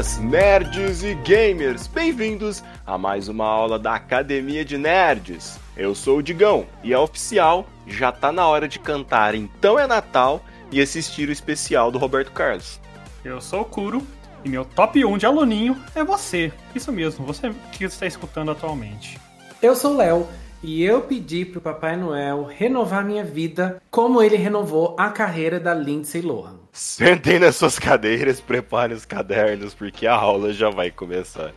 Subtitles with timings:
[0.00, 1.86] Buenas, nerds e gamers!
[1.86, 5.58] Bem-vindos a mais uma aula da Academia de Nerds.
[5.76, 9.86] Eu sou o Digão e é oficial, já tá na hora de cantar Então é
[9.86, 10.42] Natal
[10.72, 12.80] e assistir o especial do Roberto Carlos.
[13.22, 14.02] Eu sou o Kuro
[14.42, 16.50] e meu top 1 de aluninho é você.
[16.74, 19.20] Isso mesmo, você que está escutando atualmente.
[19.60, 20.26] Eu sou o Léo
[20.62, 25.74] e eu pedi pro Papai Noel renovar minha vida como ele renovou a carreira da
[25.74, 26.59] Lindsay Lohan.
[26.72, 31.52] Sentem nas suas cadeiras, preparem os cadernos, porque a aula já vai começar.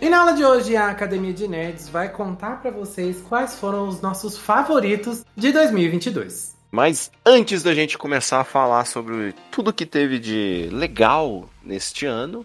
[0.00, 3.88] E na aula de hoje, a Academia de Nerds vai contar para vocês quais foram
[3.88, 6.54] os nossos favoritos de 2022.
[6.70, 12.44] Mas antes da gente começar a falar sobre tudo que teve de legal neste ano,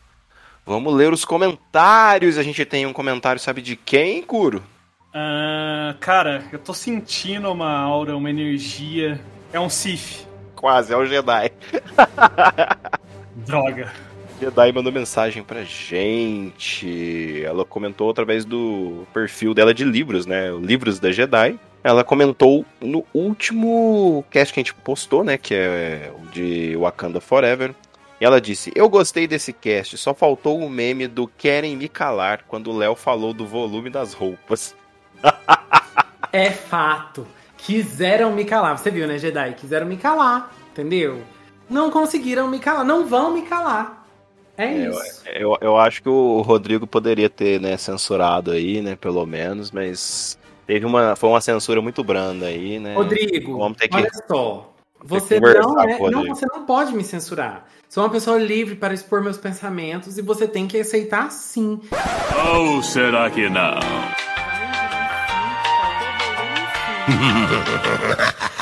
[0.63, 2.37] vamos ler os comentários.
[2.37, 4.63] A gente tem um comentário, sabe de quem, Curo?
[5.09, 9.19] Uh, cara, eu tô sentindo uma aura, uma energia.
[9.51, 10.28] É um Sif.
[10.59, 11.53] Quase, é o Jedi.
[13.47, 13.89] Droga.
[14.41, 17.41] Jedi mandou mensagem pra gente.
[17.45, 20.51] Ela comentou através do perfil dela de livros, né?
[20.61, 21.57] Livros da Jedi.
[21.81, 25.37] Ela comentou no último cast que a gente postou, né?
[25.37, 27.73] Que é o de Wakanda Forever.
[28.19, 32.43] E ela disse: Eu gostei desse cast, só faltou o meme do Querem Me Calar
[32.45, 34.75] quando o Léo falou do volume das roupas.
[36.33, 37.25] é fato.
[37.65, 38.77] Quiseram me calar.
[38.77, 39.53] Você viu, né, Jedi?
[39.53, 41.21] Quiseram me calar, entendeu?
[41.69, 42.83] Não conseguiram me calar.
[42.83, 44.05] Não vão me calar.
[44.57, 45.21] É, é isso.
[45.25, 49.71] Eu, eu, eu, acho que o Rodrigo poderia ter, né, censurado aí, né, pelo menos,
[49.71, 52.93] mas teve uma, foi uma censura muito branda aí, né?
[52.93, 54.73] Rodrigo, que, olha só.
[55.01, 57.65] Você não, é, não, você não pode me censurar.
[57.87, 61.79] Sou uma pessoa livre para expor meus pensamentos e você tem que aceitar sim.
[62.53, 63.79] Ou será que não?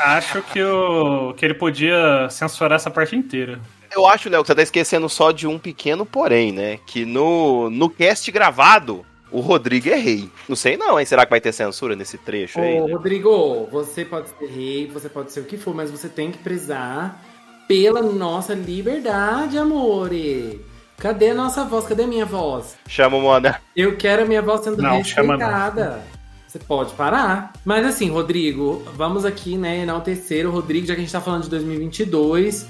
[0.00, 3.60] Acho que, o, que ele podia censurar essa parte inteira.
[3.94, 6.78] Eu acho, Léo, que você tá esquecendo só de um pequeno porém, né?
[6.86, 10.30] Que no, no cast gravado, o Rodrigo é rei.
[10.48, 11.04] Não sei não, hein?
[11.04, 12.80] Será que vai ter censura nesse trecho Ô, aí?
[12.80, 12.92] Né?
[12.92, 16.38] Rodrigo, você pode ser rei, você pode ser o que for, mas você tem que
[16.38, 17.22] prezar
[17.66, 20.64] pela nossa liberdade, amore.
[20.98, 21.86] Cadê a nossa voz?
[21.86, 22.76] Cadê a minha voz?
[22.88, 23.60] Chama o Mona.
[23.74, 26.02] Eu quero a minha voz sendo não, respeitada.
[26.44, 27.52] Você pode parar.
[27.64, 31.44] Mas assim, Rodrigo, vamos aqui, né, enaltecer o Rodrigo, já que a gente tá falando
[31.44, 32.66] de 2022.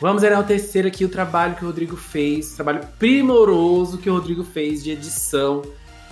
[0.00, 4.84] Vamos enaltecer aqui o trabalho que o Rodrigo fez, trabalho primoroso que o Rodrigo fez
[4.84, 5.62] de edição.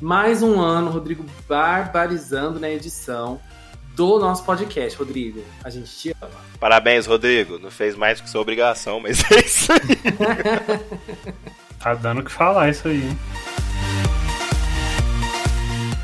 [0.03, 3.41] Mais um ano, Rodrigo barbarizando na edição
[3.95, 5.45] do nosso podcast, Rodrigo.
[5.63, 6.33] A gente te ama.
[6.59, 7.61] Parabéns, Rodrigo.
[7.61, 9.79] Não fez mais que sua obrigação, mas é isso aí.
[11.81, 13.19] tá dando o que falar isso aí, hein?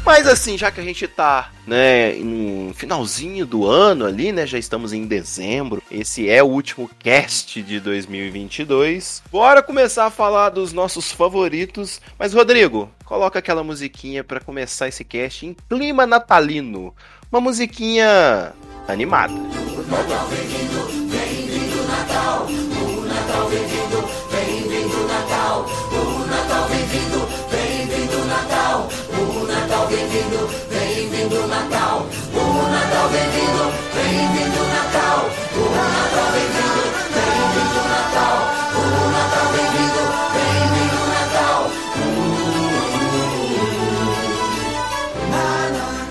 [0.05, 4.57] Mas assim, já que a gente tá, né, no finalzinho do ano ali, né, já
[4.57, 9.25] estamos em dezembro, esse é o último cast de 2022.
[9.33, 12.01] Bora começar a falar dos nossos favoritos.
[12.17, 16.95] Mas Rodrigo, coloca aquela musiquinha para começar esse cast em clima natalino.
[17.31, 18.55] Uma musiquinha
[18.87, 20.09] animada, por favor.
[20.09, 22.47] Natal, bem-vindo, bem-vindo Natal.
[22.47, 24.26] O Natal, bem-vindo, bem-vindo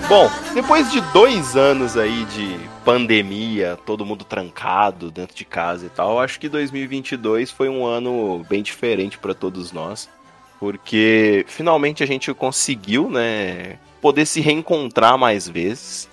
[0.08, 5.88] Bom, depois de dois anos aí de pandemia, todo mundo trancado dentro de casa e
[5.88, 10.08] tal, acho que 2022 foi um ano bem diferente para todos nós,
[10.60, 16.08] porque finalmente a gente conseguiu, né, poder se reencontrar mais vezes.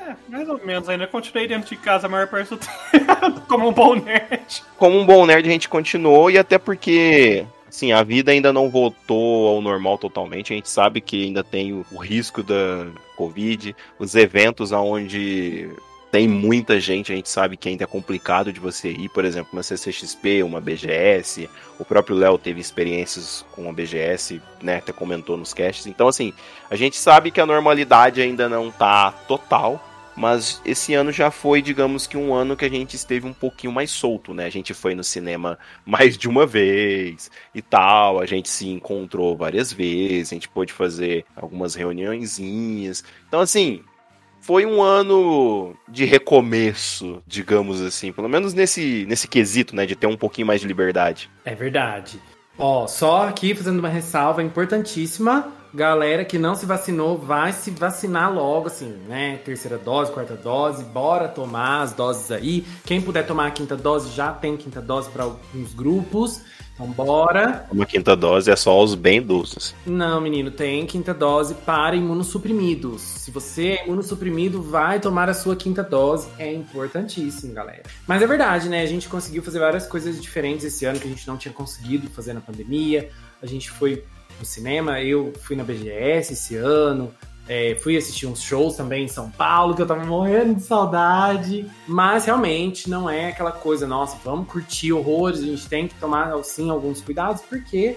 [0.00, 2.56] É, mais ou menos, ainda continuei dentro de casa a maior parte do
[2.90, 4.64] tempo, como um bom nerd.
[4.76, 8.68] Como um bom nerd a gente continuou, e até porque Sim, a vida ainda não
[8.68, 10.52] voltou ao normal totalmente.
[10.52, 12.86] A gente sabe que ainda tem o, risco da
[13.16, 15.70] Covid, os eventos aonde
[16.10, 19.54] tem muita gente, a gente sabe que ainda é complicado de você ir, por exemplo,
[19.54, 21.48] uma CCXP, uma BGS.
[21.78, 24.76] O próprio Léo teve experiências com a BGS, né?
[24.76, 25.86] Até comentou nos casts.
[25.86, 26.34] Então, assim,
[26.70, 29.82] a gente sabe que a normalidade ainda não tá total,
[30.16, 33.72] mas esse ano já foi, digamos que um ano que a gente esteve um pouquinho
[33.72, 34.46] mais solto, né?
[34.46, 39.36] A gente foi no cinema mais de uma vez e tal, a gente se encontrou
[39.36, 43.02] várias vezes, a gente pôde fazer algumas reuniõezinhas.
[43.26, 43.82] Então, assim,
[44.40, 50.08] foi um ano de recomeço, digamos assim, pelo menos nesse, nesse quesito, né, de ter
[50.08, 51.30] um pouquinho mais de liberdade.
[51.44, 52.20] É verdade.
[52.58, 58.32] Ó, só aqui fazendo uma ressalva importantíssima, galera que não se vacinou vai se vacinar
[58.32, 59.38] logo, assim, né?
[59.44, 62.64] Terceira dose, quarta dose, bora tomar as doses aí.
[62.84, 66.42] Quem puder tomar a quinta dose já tem quinta dose para alguns grupos.
[66.74, 67.66] Então bora.
[67.70, 69.74] Uma quinta dose é só os bem doces.
[69.86, 73.02] Não, menino, tem quinta dose para imunossuprimidos.
[73.02, 76.28] Se você é imunossuprimido, vai tomar a sua quinta dose.
[76.38, 77.82] É importantíssimo, galera.
[78.06, 78.82] Mas é verdade, né?
[78.82, 82.08] A gente conseguiu fazer várias coisas diferentes esse ano que a gente não tinha conseguido
[82.08, 83.10] fazer na pandemia.
[83.42, 84.04] A gente foi
[84.38, 87.12] no cinema, eu fui na BGS esse ano.
[87.48, 91.66] É, fui assistir uns shows também em São Paulo, que eu tava morrendo de saudade.
[91.86, 96.32] Mas realmente não é aquela coisa, nossa, vamos curtir horrores, a gente tem que tomar
[96.44, 97.96] sim alguns cuidados, porque,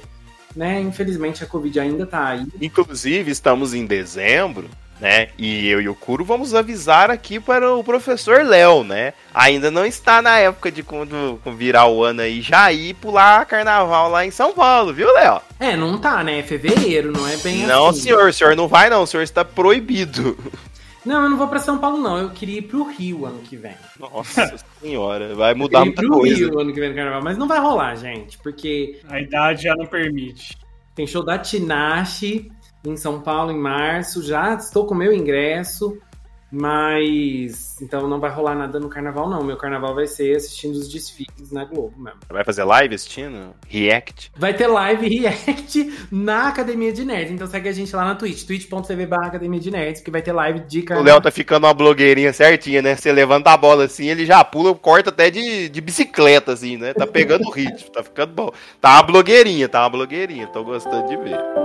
[0.56, 2.48] né, infelizmente a Covid ainda tá aí.
[2.60, 4.68] Inclusive, estamos em dezembro,
[5.00, 5.30] né?
[5.38, 9.14] E eu e o Kuro vamos avisar aqui para o professor Léo, né?
[9.34, 14.10] Ainda não está na época de quando virar o ano aí já ir pular carnaval
[14.10, 15.42] lá em São Paulo, viu, Léo?
[15.60, 16.40] É, não tá, né?
[16.40, 17.98] É fevereiro, não é bem não, assim.
[17.98, 20.38] Não, senhor, o senhor não vai não, o senhor está proibido.
[21.06, 23.56] Não, eu não vou para São Paulo não, eu queria ir pro Rio ano que
[23.56, 23.76] vem.
[24.00, 26.36] Nossa senhora, vai mudar eu muita pro coisa.
[26.36, 29.76] Rio ano que vem no carnaval, mas não vai rolar, gente, porque a idade já
[29.76, 30.58] não permite.
[30.96, 32.50] Tem show da Tinashe
[32.86, 34.22] em São Paulo em março.
[34.24, 35.98] Já estou com meu ingresso,
[36.52, 39.44] mas então não vai rolar nada no carnaval, não.
[39.44, 42.20] Meu carnaval vai ser assistindo os desfiles na Globo mesmo.
[42.30, 43.54] Vai fazer live assistindo?
[43.68, 44.32] React?
[44.38, 47.32] Vai ter live react na Academia de Nerds.
[47.32, 50.32] Então segue a gente lá na Twitch, twitch.tv barra Academia de Nerds, que vai ter
[50.32, 51.04] live de carnaval.
[51.04, 52.96] O Léo tá ficando uma blogueirinha certinha, né?
[52.96, 56.94] Você levanta a bola assim, ele já pula, corta até de, de bicicleta, assim, né?
[56.94, 58.52] Tá pegando o ritmo, tá ficando bom.
[58.80, 60.48] Tá uma blogueirinha, tá uma blogueirinha.
[60.48, 61.65] Tô gostando de ver.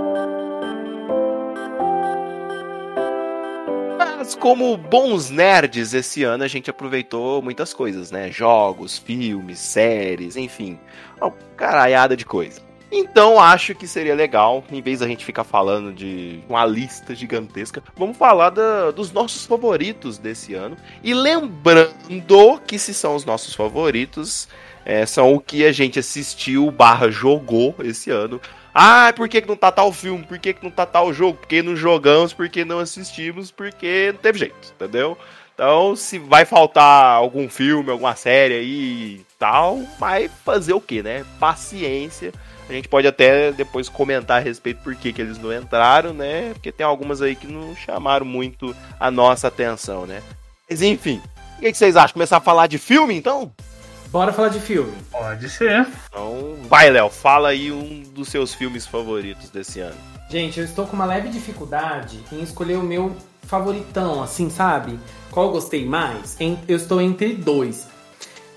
[4.31, 8.31] Mas como bons nerds, esse ano a gente aproveitou muitas coisas, né?
[8.31, 10.79] Jogos, filmes, séries, enfim.
[11.19, 12.61] Uma caralhada de coisa.
[12.89, 17.83] Então acho que seria legal, em vez da gente ficar falando de uma lista gigantesca,
[17.97, 20.77] vamos falar da, dos nossos favoritos desse ano.
[21.03, 24.47] E lembrando que se são os nossos favoritos,
[24.85, 28.39] é, são o que a gente assistiu barra jogou esse ano.
[28.73, 30.23] Ah, por que, que não tá tal filme?
[30.23, 31.37] Por que, que não tá tal jogo?
[31.39, 35.17] Porque não jogamos, porque não assistimos, porque não teve jeito, entendeu?
[35.53, 41.03] Então, se vai faltar algum filme, alguma série aí e tal, vai fazer o que,
[41.03, 41.25] né?
[41.39, 42.31] Paciência.
[42.69, 46.51] A gente pode até depois comentar a respeito por que, que eles não entraram, né?
[46.53, 50.23] Porque tem algumas aí que não chamaram muito a nossa atenção, né?
[50.69, 51.21] Mas enfim,
[51.57, 52.13] o que, que vocês acham?
[52.13, 53.51] Começar a falar de filme, então?
[54.11, 54.91] Bora falar de filme.
[55.09, 55.87] Pode ser.
[56.09, 59.95] Então, vai, Léo, fala aí um dos seus filmes favoritos desse ano.
[60.29, 64.99] Gente, eu estou com uma leve dificuldade em escolher o meu favoritão, assim, sabe?
[65.29, 66.35] Qual eu gostei mais?
[66.67, 67.87] Eu estou entre dois.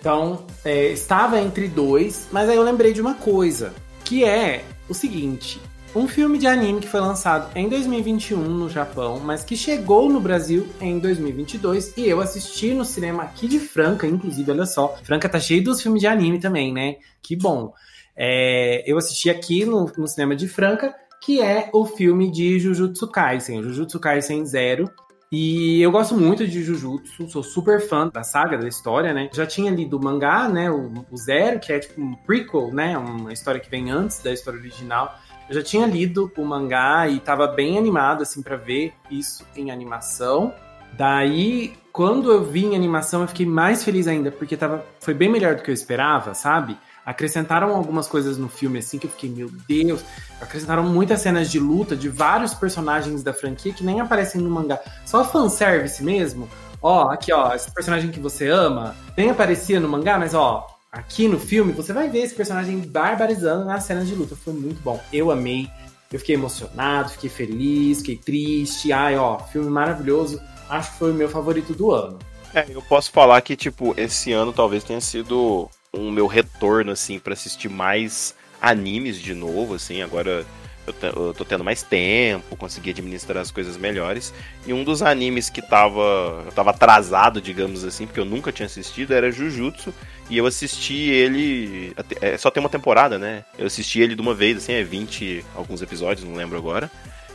[0.00, 3.72] Então, é, estava entre dois, mas aí eu lembrei de uma coisa,
[4.04, 5.60] que é o seguinte:
[5.94, 10.20] um filme de anime que foi lançado em 2021 no Japão, mas que chegou no
[10.20, 14.96] Brasil em 2022 e eu assisti no cinema aqui de Franca, inclusive, olha só.
[15.04, 16.96] Franca tá cheio dos filmes de anime também, né?
[17.22, 17.72] Que bom.
[18.16, 23.06] É, eu assisti aqui no, no cinema de Franca, que é o filme de Jujutsu
[23.08, 24.90] Kaisen, Jujutsu Kaisen Zero.
[25.30, 29.28] E eu gosto muito de Jujutsu, sou super fã da saga, da história, né?
[29.32, 30.70] Já tinha lido o mangá, né?
[30.70, 32.96] O, o Zero, que é tipo um prequel, né?
[32.98, 35.18] Uma história que vem antes da história original.
[35.48, 39.70] Eu já tinha lido o mangá e tava bem animado, assim, para ver isso em
[39.70, 40.54] animação.
[40.92, 45.28] Daí, quando eu vi em animação, eu fiquei mais feliz ainda, porque tava, foi bem
[45.28, 46.78] melhor do que eu esperava, sabe?
[47.04, 50.02] Acrescentaram algumas coisas no filme, assim, que eu fiquei, meu Deus.
[50.40, 54.80] Acrescentaram muitas cenas de luta de vários personagens da franquia que nem aparecem no mangá.
[55.04, 56.48] Só fanservice mesmo.
[56.80, 61.26] Ó, aqui, ó, esse personagem que você ama, nem aparecia no mangá, mas ó, aqui
[61.26, 64.36] no filme, você vai ver esse personagem barbarizando nas cenas de luta.
[64.36, 65.02] Foi muito bom.
[65.12, 65.68] Eu amei.
[66.12, 68.92] Eu fiquei emocionado, fiquei feliz, fiquei triste.
[68.92, 70.40] Ai, ó, filme maravilhoso.
[70.68, 72.18] Acho que foi o meu favorito do ano.
[72.54, 77.18] É, eu posso falar que, tipo, esse ano talvez tenha sido um meu retorno, assim,
[77.18, 80.02] para assistir mais animes de novo, assim.
[80.02, 80.46] Agora
[80.86, 84.32] eu, tô tendo mais tempo, consegui administrar as coisas melhores.
[84.66, 88.66] E um dos animes que tava, eu tava atrasado, digamos assim, porque eu nunca tinha
[88.66, 89.92] assistido, era Jujutsu.
[90.28, 91.94] E eu assisti ele.
[92.20, 93.44] É, só tem uma temporada, né?
[93.58, 96.90] Eu assisti ele de uma vez, assim, é 20 alguns episódios, não lembro agora.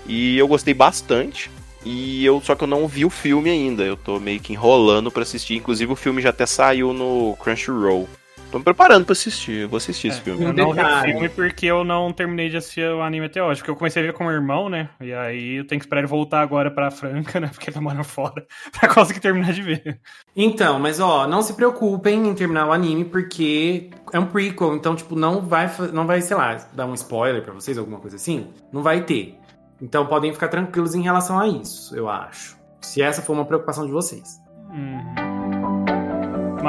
[0.06, 1.52] E eu gostei bastante.
[1.86, 3.84] E eu só que eu não vi o filme ainda.
[3.84, 5.56] Eu tô meio que enrolando para assistir.
[5.56, 8.08] Inclusive o filme já até saiu no Crunchyroll.
[8.52, 9.62] Tô me preparando pra assistir.
[9.62, 10.44] Eu vou assistir é, esse filme.
[10.44, 13.60] Eu não vi filme porque eu não terminei de assistir o anime até hoje.
[13.60, 14.90] Porque eu comecei a ver com o meu irmão, né?
[15.00, 17.48] E aí eu tenho que esperar ele voltar agora pra Franca, né?
[17.48, 18.46] Porque ele tá morando fora.
[18.80, 20.00] pra conseguir terminar de ver.
[20.36, 24.76] Então, mas ó, não se preocupem em terminar o anime porque é um prequel.
[24.76, 28.16] Então, tipo, não vai, não vai, sei lá, dar um spoiler pra vocês, alguma coisa
[28.16, 28.48] assim.
[28.74, 29.38] Não vai ter.
[29.82, 32.58] Então podem ficar tranquilos em relação a isso, eu acho.
[32.82, 34.40] Se essa for uma preocupação de vocês.
[34.72, 35.29] Uhum.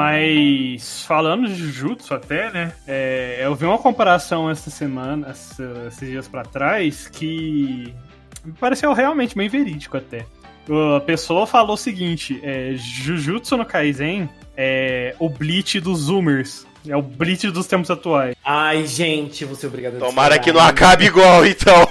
[0.01, 2.73] Mas falando de Jujutsu até, né?
[2.87, 7.93] É, eu vi uma comparação essa semana, esses dias para trás, que
[8.43, 10.25] me pareceu realmente bem verídico até.
[10.97, 14.27] A pessoa falou o seguinte: é, Jujutsu no Kaisen
[14.57, 16.65] é o Bleach dos Zoomers.
[16.87, 18.35] É o Bleach dos tempos atuais.
[18.43, 21.87] Ai, gente, vou ser obrigado a Tomara que não acabe igual, então.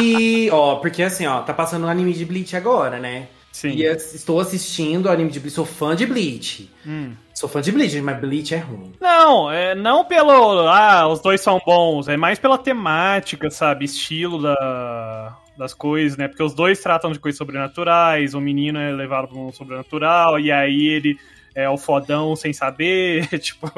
[0.00, 3.26] E, ó, porque assim, ó, tá passando um anime de Bleach agora, né?
[3.52, 3.70] Sim.
[3.70, 6.70] E estou assistindo o anime de Bleach, sou fã de Bleach.
[6.86, 7.12] Hum.
[7.34, 8.92] Sou fã de Bleach, mas Bleach é ruim.
[9.00, 10.68] Não, é, não pelo.
[10.68, 12.08] Ah, os dois são bons.
[12.08, 13.84] É mais pela temática, sabe?
[13.84, 16.28] Estilo da, das coisas, né?
[16.28, 18.34] Porque os dois tratam de coisas sobrenaturais.
[18.34, 21.18] O menino é levado para um sobrenatural, e aí ele
[21.54, 23.26] é o fodão sem saber.
[23.40, 23.70] tipo.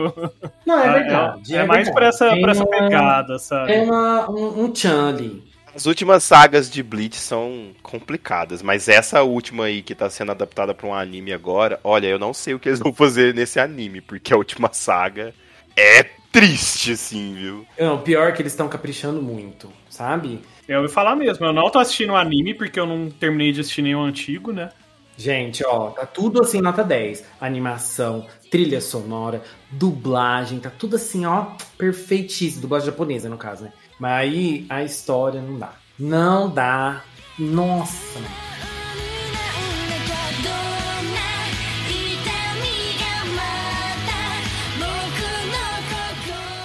[0.67, 1.55] Não, é verdade.
[1.55, 1.95] É, é, é mais verdade.
[1.95, 3.73] pra essa, pra essa pegada, sabe?
[3.73, 5.51] É uma, um, um Chan ali.
[5.75, 10.75] As últimas sagas de Bleach são complicadas, mas essa última aí que tá sendo adaptada
[10.75, 14.02] para um anime agora, olha, eu não sei o que eles vão fazer nesse anime,
[14.02, 15.35] porque a última saga
[15.75, 17.67] é triste, assim, viu?
[17.79, 20.43] Não, pior é que eles estão caprichando muito, sabe?
[20.69, 23.61] Eu ouvi falar mesmo, eu não tô assistindo o anime porque eu não terminei de
[23.62, 24.71] assistir nenhum antigo, né?
[25.17, 27.25] Gente, ó, tá tudo assim, nota 10.
[27.41, 32.62] Animação, trilha sonora, dublagem, tá tudo assim, ó, perfeitíssimo.
[32.62, 33.73] Dublagem japonesa, no caso, né?
[34.02, 35.75] Mas aí a história não dá.
[35.97, 37.04] Não dá.
[37.38, 38.18] Nossa,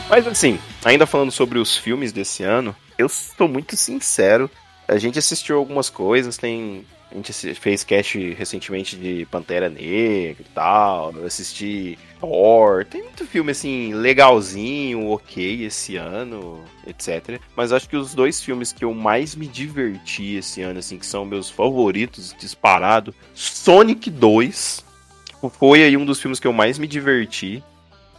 [0.09, 4.49] Mas assim, ainda falando sobre os filmes desse ano, eu estou muito sincero.
[4.87, 10.53] A gente assistiu algumas coisas, tem a gente fez cast recentemente de Pantera Negra e
[10.53, 11.13] tal.
[11.15, 12.85] Eu assisti Thor.
[12.85, 17.39] Tem muito filme assim, legalzinho, ok esse ano, etc.
[17.55, 21.05] Mas acho que os dois filmes que eu mais me diverti esse ano, assim, que
[21.05, 24.85] são meus favoritos, disparado, Sonic 2.
[25.57, 27.63] Foi aí um dos filmes que eu mais me diverti.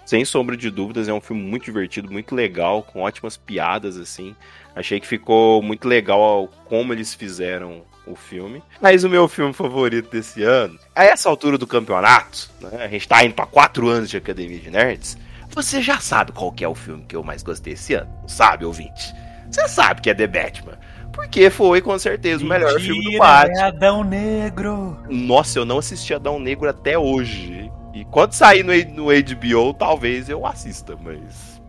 [0.07, 4.35] Sem sombra de dúvidas, é um filme muito divertido, muito legal, com ótimas piadas, assim.
[4.75, 8.62] Achei que ficou muito legal como eles fizeram o filme.
[8.80, 13.06] Mas o meu filme favorito desse ano, a essa altura do campeonato, né, a gente
[13.06, 15.16] tá indo pra quatro anos de Academia de Nerds,
[15.50, 18.64] você já sabe qual que é o filme que eu mais gostei esse ano, sabe,
[18.64, 19.14] ouvinte?
[19.50, 20.78] Você sabe que é The Batman.
[21.12, 23.58] Porque foi, com certeza, Mentira, o melhor filme do Batman.
[23.58, 24.96] É Adão Negro.
[25.08, 27.72] Nossa, eu não assisti Adão Negro até hoje.
[27.94, 31.60] E quando sair no, no HBO, talvez eu assista, mas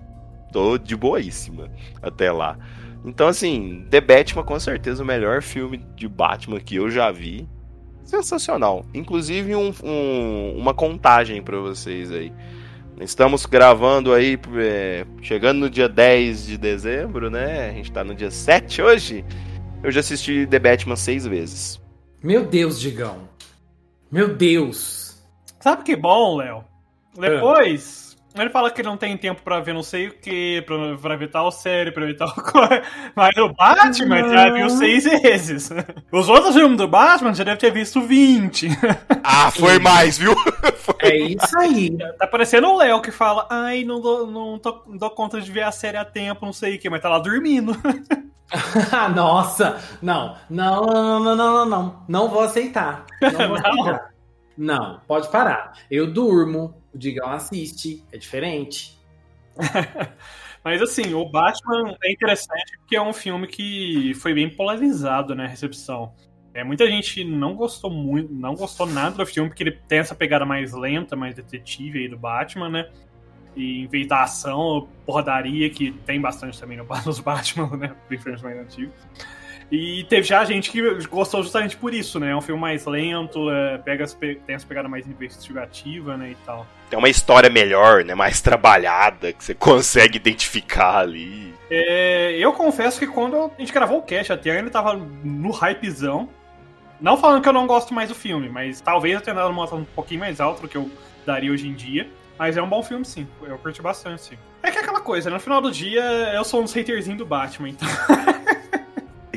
[0.52, 1.70] tô de boíssima
[2.02, 2.58] até lá.
[3.06, 7.48] Então, assim, The Batman com certeza o melhor filme de Batman que eu já vi.
[8.04, 8.86] Sensacional.
[8.94, 12.34] Inclusive um, um, uma contagem para vocês aí.
[13.00, 17.70] Estamos gravando aí, é, chegando no dia 10 de dezembro, né?
[17.70, 19.24] A gente tá no dia 7 hoje.
[19.82, 21.80] Eu já assisti The Batman seis vezes.
[22.22, 23.30] Meu Deus, Digão.
[24.12, 25.24] Meu Deus.
[25.60, 26.66] Sabe que bom, Léo?
[27.18, 28.09] Depois,
[28.42, 31.26] ele fala que ele não tem tempo pra ver não sei o que, pra, pra
[31.26, 32.34] o tal série, pra evitar o.
[33.16, 34.34] Mas o Batman não.
[34.34, 35.70] já viu seis vezes.
[36.12, 38.70] Os outros filmes do Batman já deve ter visto 20.
[39.24, 39.80] Ah, foi e...
[39.80, 40.36] mais, viu?
[40.80, 41.72] Foi é isso mais.
[41.72, 41.98] aí.
[42.18, 45.52] Tá parecendo o Léo que fala, ai, não dou, não, tô, não dou conta de
[45.52, 47.76] ver a série a tempo, não sei o que, mas tá lá dormindo.
[48.92, 50.36] Ah, nossa, não.
[50.50, 52.04] Não, não, não, não, não, não.
[52.08, 53.06] Não vou aceitar.
[53.22, 54.10] Não vou aceitar.
[54.58, 55.74] Não, pode parar.
[55.90, 58.98] Eu durmo, o Digão assiste, é diferente.
[60.64, 65.48] Mas assim, o Batman é interessante porque é um filme que foi bem polarizado, né,
[65.48, 66.14] recepção.
[66.54, 70.16] É, muita gente não gostou muito, não gostou nada do filme, porque ele tem essa
[70.16, 72.90] pegada mais lenta, mais detetive aí do Batman, né?
[73.56, 77.96] E em vez da ação, porradaria, que tem bastante também no, nos Batman, né?
[78.10, 78.92] Diferente mais antigo.
[79.72, 82.32] E teve já gente que gostou justamente por isso, né?
[82.32, 86.32] É um filme mais lento, é, pega as, tem essa pegada mais investigativa, né?
[86.32, 86.66] E tal.
[86.90, 88.16] Tem uma história melhor, né?
[88.16, 91.54] Mais trabalhada, que você consegue identificar ali.
[91.70, 96.30] É, eu confesso que quando a gente gravou o cast, até ele tava no hypezão.
[97.00, 99.62] Não falando que eu não gosto mais do filme, mas talvez eu tenha dado uma
[99.62, 100.90] nota um pouquinho mais alta do que eu
[101.26, 102.10] daria hoje em dia.
[102.38, 103.28] Mas é um bom filme, sim.
[103.44, 104.38] Eu curti bastante, sim.
[104.64, 106.02] É que é aquela coisa, no final do dia
[106.34, 107.88] eu sou um haterzinho do Batman, então.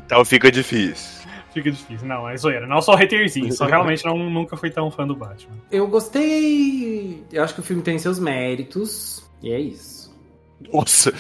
[0.07, 1.23] Então fica difícil.
[1.53, 2.07] Fica difícil.
[2.07, 2.67] Não, é zoeira.
[2.67, 5.57] Não só haterzinho, só realmente não, nunca fui tão fã do Batman.
[5.71, 7.23] Eu gostei.
[7.31, 9.31] Eu acho que o filme tem seus méritos.
[9.43, 10.13] E é isso.
[10.73, 11.13] Nossa!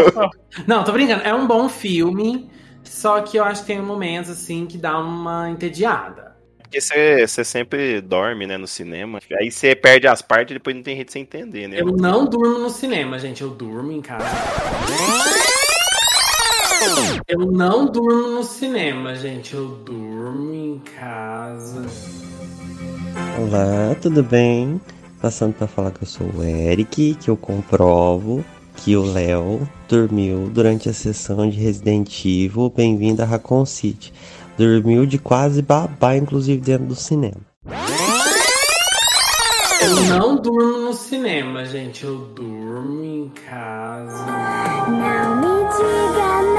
[0.66, 1.22] não, tô brincando.
[1.22, 2.50] É um bom filme.
[2.84, 6.36] Só que eu acho que tem momentos assim que dá uma entediada.
[6.58, 9.20] Porque você sempre dorme, né, no cinema.
[9.38, 11.80] Aí você perde as partes e depois não tem jeito de você entender, né?
[11.80, 13.42] Eu não durmo no cinema, gente.
[13.42, 14.24] Eu durmo em casa.
[17.28, 19.54] Eu não durmo no cinema, gente.
[19.54, 21.86] Eu durmo em casa.
[23.38, 24.80] Olá, tudo bem?
[25.20, 28.44] Passando para falar que eu sou o Eric, que eu comprovo
[28.76, 32.72] que o Léo dormiu durante a sessão de Resident Evil.
[32.74, 34.12] Bem-vindo a Raccoon City.
[34.58, 37.40] Dormiu de quase babá, inclusive dentro do cinema.
[39.80, 42.04] Eu não durmo no cinema, gente.
[42.04, 44.26] Eu durmo em casa.
[44.88, 46.51] Não me diga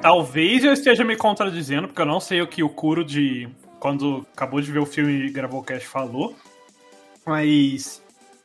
[0.00, 3.48] Talvez eu esteja me contradizendo, porque eu não sei o que o Curo de.
[3.80, 6.36] Quando acabou de ver o filme e gravou o cast falou.
[7.26, 8.02] Mas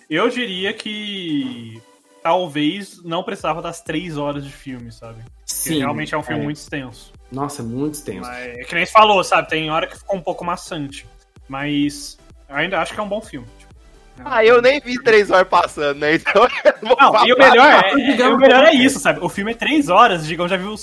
[0.09, 1.81] eu diria que
[2.21, 5.23] talvez não precisava das três horas de filme, sabe?
[5.45, 5.79] Sim.
[5.79, 6.43] Realmente é um filme é.
[6.43, 7.13] muito extenso.
[7.31, 8.21] Nossa, é muito extenso.
[8.21, 9.49] Mas, é que nem você falou, sabe?
[9.49, 11.07] Tem hora que ficou um pouco maçante.
[11.47, 12.17] Mas
[12.49, 13.47] ainda acho que é um bom filme.
[13.57, 13.73] Tipo,
[14.19, 16.15] é ah, eu nem vi três horas passando, né?
[16.15, 16.47] Então
[16.81, 19.19] não, não e o melhor, é, é, o melhor é isso, sabe?
[19.21, 20.75] O filme é três horas, digamos, já viu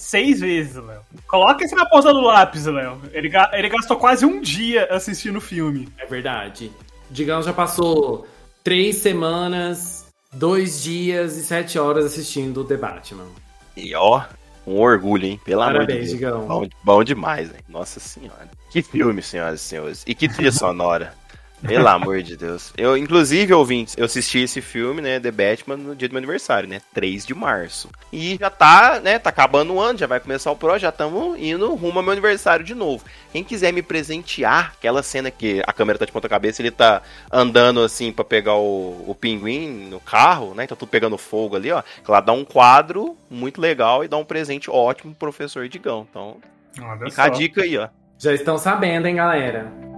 [0.00, 1.00] seis vezes, Léo.
[1.28, 3.00] Coloca isso na ponta do lápis, Léo.
[3.12, 5.88] Ele, ele gastou quase um dia assistindo o filme.
[5.98, 6.72] É verdade.
[7.10, 8.26] Digamos, já passou
[8.64, 13.26] três semanas, dois dias e sete horas assistindo o The Batman.
[13.76, 14.22] E ó,
[14.66, 15.40] um orgulho, hein?
[15.44, 16.10] Pelo amor de Deus.
[16.10, 16.46] Digão.
[16.46, 17.60] Bom, bom demais, hein?
[17.68, 18.48] Nossa senhora.
[18.70, 20.04] Que filme, senhoras e senhores.
[20.06, 21.14] E que trilha sonora.
[21.66, 22.72] Pelo amor de Deus.
[22.76, 26.68] Eu, inclusive, ouvintes, eu assisti esse filme, né, The Batman, no dia do meu aniversário,
[26.68, 26.80] né?
[26.94, 27.90] 3 de março.
[28.12, 31.38] E já tá, né, tá acabando o ano, já vai começar o Pro, já estamos
[31.38, 33.04] indo rumo ao meu aniversário de novo.
[33.32, 37.02] Quem quiser me presentear, aquela cena que a câmera tá de ponta cabeça, ele tá
[37.30, 40.66] andando assim para pegar o, o pinguim no carro, né?
[40.66, 41.82] Tá tudo pegando fogo ali, ó.
[42.08, 46.06] Lá dá um quadro muito legal e dá um presente ótimo pro professor Digão.
[46.10, 46.38] Então,
[46.80, 47.22] Olha fica só.
[47.22, 47.88] a dica aí, ó.
[48.18, 49.89] Já estão sabendo, hein, galera?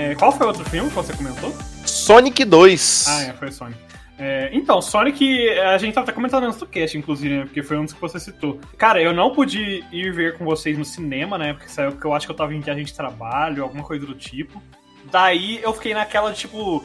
[0.00, 1.54] É, qual foi o outro filme que você comentou?
[1.84, 3.06] Sonic 2.
[3.06, 3.78] Ah, é, foi Sonic.
[4.18, 7.44] É, então, Sonic, a gente tava até comentando antes do cast, inclusive, né?
[7.44, 8.58] Porque foi um dos que você citou.
[8.78, 11.52] Cara, eu não pude ir ver com vocês no cinema, né?
[11.52, 14.14] Porque saiu porque eu acho que eu tava em viagem de trabalho, alguma coisa do
[14.14, 14.62] tipo.
[15.10, 16.82] Daí eu fiquei naquela, tipo.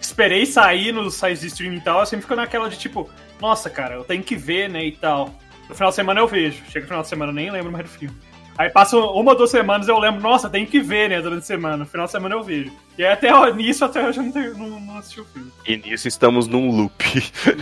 [0.00, 3.68] Esperei sair nos sites de streaming e tal, eu sempre fico naquela de tipo, nossa,
[3.68, 4.84] cara, eu tenho que ver, né?
[4.84, 5.32] E tal.
[5.68, 6.62] No final de semana eu vejo.
[6.66, 8.16] Chega no final de semana, eu nem lembro mais do filme.
[8.58, 11.46] Aí passa uma ou duas semanas eu lembro, nossa, tem que ver, né, durante a
[11.46, 11.76] semana.
[11.76, 12.72] No final de semana eu vejo.
[12.98, 15.52] E até nisso até hoje eu não, tenho, não, não assisti o filme.
[15.64, 17.04] E nisso estamos num loop.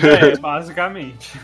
[0.03, 1.33] É, basicamente.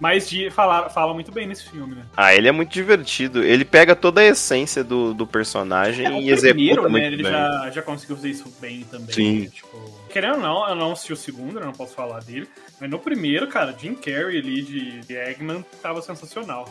[0.00, 2.02] Mas de, fala, fala muito bem nesse filme, né?
[2.16, 3.42] Ah, ele é muito divertido.
[3.42, 7.22] Ele pega toda a essência do, do personagem é, e executa primeiro, né, muito ele
[7.22, 7.32] bem.
[7.32, 9.14] Já, já conseguiu fazer isso bem também.
[9.14, 9.40] Sim.
[9.42, 9.48] Né?
[9.48, 12.48] Tipo, querendo ou não, eu não assisti o segundo, eu não posso falar dele.
[12.78, 16.68] Mas no primeiro, cara, Jim Carrey ali de, de Eggman tava sensacional.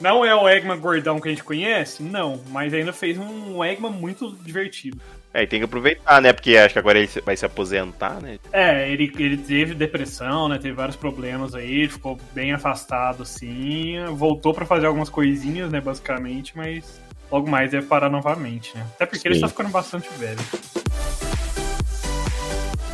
[0.00, 2.02] Não é o Eggman gordão que a gente conhece?
[2.02, 5.00] Não, mas ainda fez um Eggman muito divertido.
[5.32, 6.32] É, e tem que aproveitar, né?
[6.32, 8.38] Porque acho que agora ele vai se aposentar, né?
[8.52, 10.56] É, ele, ele teve depressão, né?
[10.56, 13.96] Teve vários problemas aí, ficou bem afastado, assim.
[14.12, 15.78] Voltou para fazer algumas coisinhas, né?
[15.78, 18.86] Basicamente, mas logo mais deve parar novamente, né?
[18.94, 19.28] Até porque Sim.
[19.28, 20.40] ele está ficando bastante velho.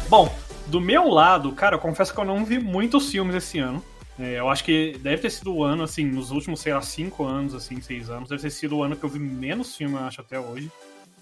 [0.08, 0.34] Bom,
[0.66, 3.82] do meu lado, cara, eu confesso que eu não vi muitos filmes esse ano.
[4.18, 7.24] É, eu acho que deve ter sido o ano, assim, nos últimos, sei lá, cinco
[7.24, 10.00] anos, assim, seis anos, deve ter sido o ano que eu vi menos filme, eu
[10.00, 10.70] acho, até hoje.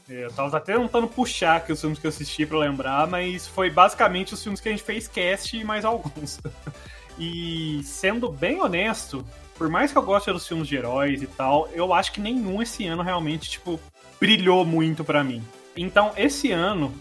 [0.08, 3.46] É, eu tava até tentando puxar aqui os filmes que eu assisti pra lembrar, mas
[3.46, 6.40] foi basicamente os filmes que a gente fez cast e mais alguns.
[7.16, 9.24] e sendo bem honesto,
[9.56, 12.60] por mais que eu goste dos filmes de heróis e tal, eu acho que nenhum
[12.60, 13.78] esse ano realmente, tipo,
[14.18, 15.42] brilhou muito para mim.
[15.76, 16.92] Então, esse ano,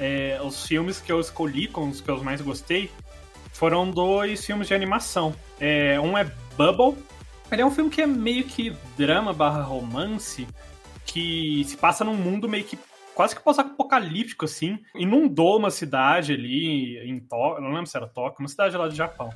[0.00, 2.90] é, os filmes que eu escolhi, com os que eu mais gostei,
[3.54, 5.34] foram dois filmes de animação.
[5.58, 6.24] É, um é
[6.56, 7.02] Bubble.
[7.50, 10.46] Ele é um filme que é meio que drama barra romance,
[11.06, 12.78] que se passa num mundo meio que
[13.14, 14.80] quase que pós-apocalíptico, assim.
[14.94, 18.94] Inundou uma cidade ali em Tóquio, não lembro se era Tóquio, uma cidade lá do
[18.94, 19.30] Japão.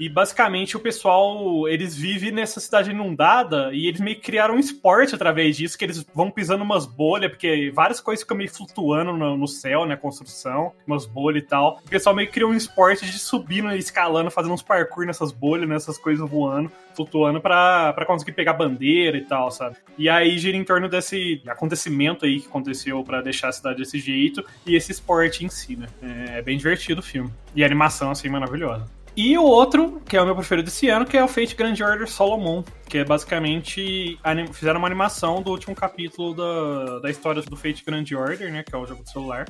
[0.00, 4.58] E basicamente o pessoal, eles vivem nessa cidade inundada e eles meio que criaram um
[4.58, 9.12] esporte através disso, que eles vão pisando umas bolhas, porque várias coisas ficam meio flutuando
[9.12, 11.82] no, no céu, né, construção, umas bolhas e tal.
[11.84, 15.68] O pessoal meio que criou um esporte de subindo, escalando, fazendo uns parkour nessas bolhas,
[15.68, 19.76] nessas coisas voando, flutuando para conseguir pegar bandeira e tal, sabe?
[19.98, 23.98] E aí gira em torno desse acontecimento aí que aconteceu para deixar a cidade desse
[23.98, 25.88] jeito e esse esporte em si, né?
[26.02, 27.30] É, é bem divertido o filme.
[27.54, 28.88] E a animação, assim, maravilhosa.
[29.16, 31.74] E o outro, que é o meu preferido desse ano, que é o Fate Grand
[31.80, 34.18] Order Solomon, que é basicamente
[34.52, 38.74] fizeram uma animação do último capítulo da, da história do Fate Grand Order, né, que
[38.74, 39.46] é o jogo do celular.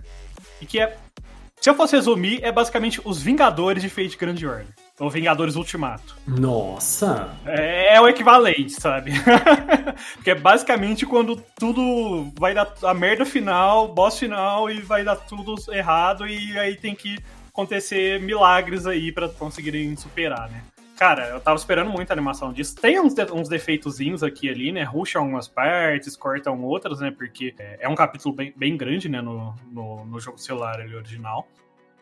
[0.60, 0.96] E que é,
[1.60, 4.68] se eu fosse resumir, é basicamente os Vingadores de Fate Grand Order.
[4.98, 6.16] O Vingadores Ultimato.
[6.26, 7.30] Nossa!
[7.46, 9.12] É, é o equivalente, sabe?
[10.16, 15.16] Porque é basicamente quando tudo vai dar a merda final, boss final, e vai dar
[15.16, 17.18] tudo errado, e aí tem que
[17.50, 20.62] acontecer milagres aí para conseguirem superar, né?
[20.96, 22.76] Cara, eu tava esperando muito a animação disso.
[22.76, 24.82] Tem uns, de, uns defeitozinhos aqui ali, né?
[24.82, 27.10] Ruxam algumas partes, cortam outras, né?
[27.10, 29.22] Porque é, é um capítulo bem, bem grande, né?
[29.22, 31.48] No, no, no jogo celular ali original.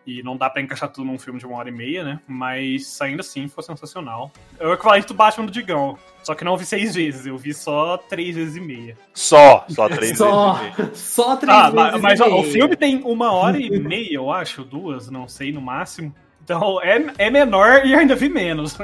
[0.08, 2.18] E não dá para encaixar tudo num filme de uma hora e meia, né?
[2.26, 4.32] Mas ainda assim foi sensacional.
[4.58, 5.98] É o equivalente do Batman do Digão.
[6.22, 8.96] Só que não vi seis vezes, eu vi só três vezes e meia.
[9.12, 10.94] Só, só três só, vezes e meia.
[10.94, 12.00] Só três ah, vezes.
[12.00, 12.40] Mas, e ó, meia.
[12.40, 16.14] o filme tem uma hora e meia, eu acho, duas, não sei, no máximo.
[16.42, 18.78] Então é, é menor e ainda vi menos.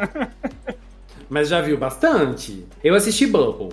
[1.30, 2.66] Mas já viu bastante.
[2.82, 3.70] Eu assisti Bubble.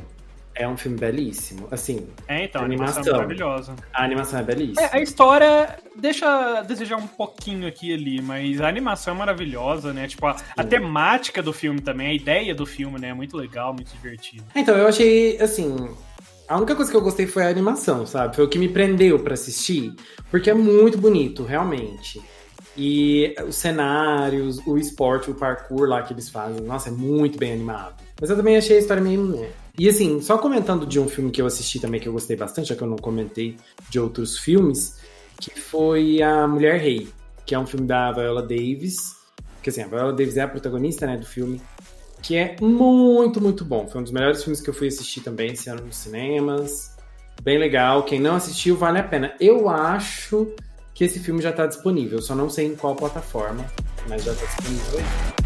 [0.53, 1.67] É um filme belíssimo.
[1.71, 2.97] Assim, É, então, a Animação.
[3.01, 3.75] animação é maravilhosa.
[3.93, 4.81] a animação é belíssima.
[4.81, 9.17] É, a história deixa a desejar um pouquinho aqui e ali, mas a animação é
[9.17, 10.07] maravilhosa, né?
[10.07, 13.09] Tipo, a, a temática do filme também, a ideia do filme, né?
[13.09, 14.43] É muito legal, muito divertido.
[14.55, 15.89] Então, eu achei, assim.
[16.47, 18.35] A única coisa que eu gostei foi a animação, sabe?
[18.35, 19.93] Foi o que me prendeu pra assistir.
[20.29, 22.21] Porque é muito bonito, realmente.
[22.77, 27.53] E os cenários, o esporte, o parkour lá que eles fazem, nossa, é muito bem
[27.53, 27.95] animado.
[28.19, 29.47] Mas eu também achei a história meio.
[29.77, 32.69] E assim, só comentando de um filme que eu assisti também que eu gostei bastante,
[32.69, 33.57] já que eu não comentei
[33.89, 34.99] de outros filmes,
[35.39, 37.07] que foi A Mulher Rei,
[37.45, 39.15] que é um filme da Viola Davis.
[39.63, 41.61] Que assim, a Viola Davis é a protagonista, né, do filme
[42.21, 43.87] que é muito, muito bom.
[43.87, 46.95] Foi um dos melhores filmes que eu fui assistir também esse ano nos cinemas.
[47.41, 48.03] Bem legal.
[48.03, 49.33] Quem não assistiu, vale a pena.
[49.39, 50.53] Eu acho
[50.93, 52.21] que esse filme já está disponível.
[52.21, 53.65] Só não sei em qual plataforma,
[54.07, 55.40] mas já está disponível aí.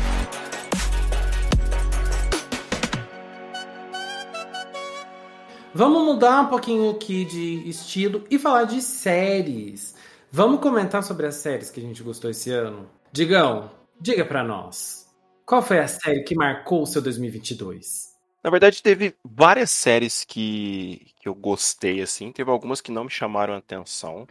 [5.77, 9.93] Vamos mudar um pouquinho aqui de estilo e falar de séries.
[10.31, 12.89] Vamos comentar sobre as séries que a gente gostou esse ano?
[13.11, 15.13] Digão, diga pra nós.
[15.45, 18.15] Qual foi a série que marcou o seu 2022?
[18.41, 22.31] Na verdade, teve várias séries que, que eu gostei, assim.
[22.31, 24.25] Teve algumas que não me chamaram atenção.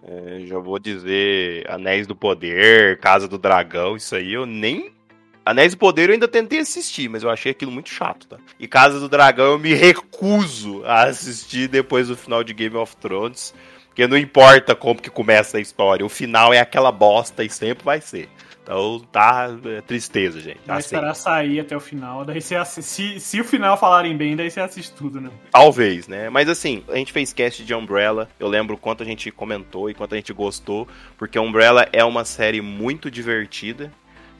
[0.00, 4.93] É, já vou dizer Anéis do Poder, Casa do Dragão, isso aí eu nem.
[5.44, 8.38] Anéis do Poder eu ainda tentei assistir, mas eu achei aquilo muito chato, tá?
[8.58, 12.96] E Casa do Dragão eu me recuso a assistir depois do final de Game of
[12.96, 13.54] Thrones.
[13.88, 17.84] Porque não importa como que começa a história, o final é aquela bosta e sempre
[17.84, 18.28] vai ser.
[18.64, 20.58] Então tá é tristeza, gente.
[20.66, 22.88] Vai Assim, esperar sair até o final, daí você assiste.
[22.88, 25.30] Se, se o final falarem bem, daí você assiste tudo, né?
[25.52, 26.30] Talvez, né?
[26.30, 28.28] Mas assim, a gente fez cast de Umbrella.
[28.40, 32.24] Eu lembro quanto a gente comentou e quanto a gente gostou, porque Umbrella é uma
[32.24, 33.92] série muito divertida.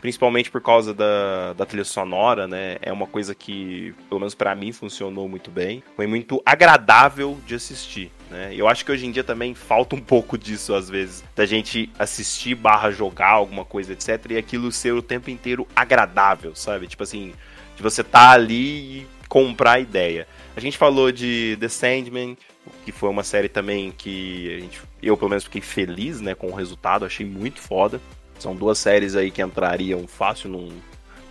[0.05, 2.77] Principalmente por causa da, da trilha sonora, né?
[2.83, 5.83] É uma coisa que, pelo menos pra mim, funcionou muito bem.
[5.97, 8.53] Foi muito agradável de assistir, né?
[8.55, 11.25] Eu acho que hoje em dia também falta um pouco disso, às vezes.
[11.35, 14.33] Da gente assistir barra jogar alguma coisa, etc.
[14.33, 16.87] E aquilo ser o tempo inteiro agradável, sabe?
[16.87, 17.33] Tipo assim,
[17.75, 20.29] de você tá ali e comprar a ideia.
[20.55, 22.37] A gente falou de The Sandman,
[22.85, 26.49] que foi uma série também que a gente, eu pelo menos fiquei feliz, né, com
[26.49, 28.03] o resultado, achei muito foda.
[28.39, 30.73] São duas séries aí que entrariam fácil num,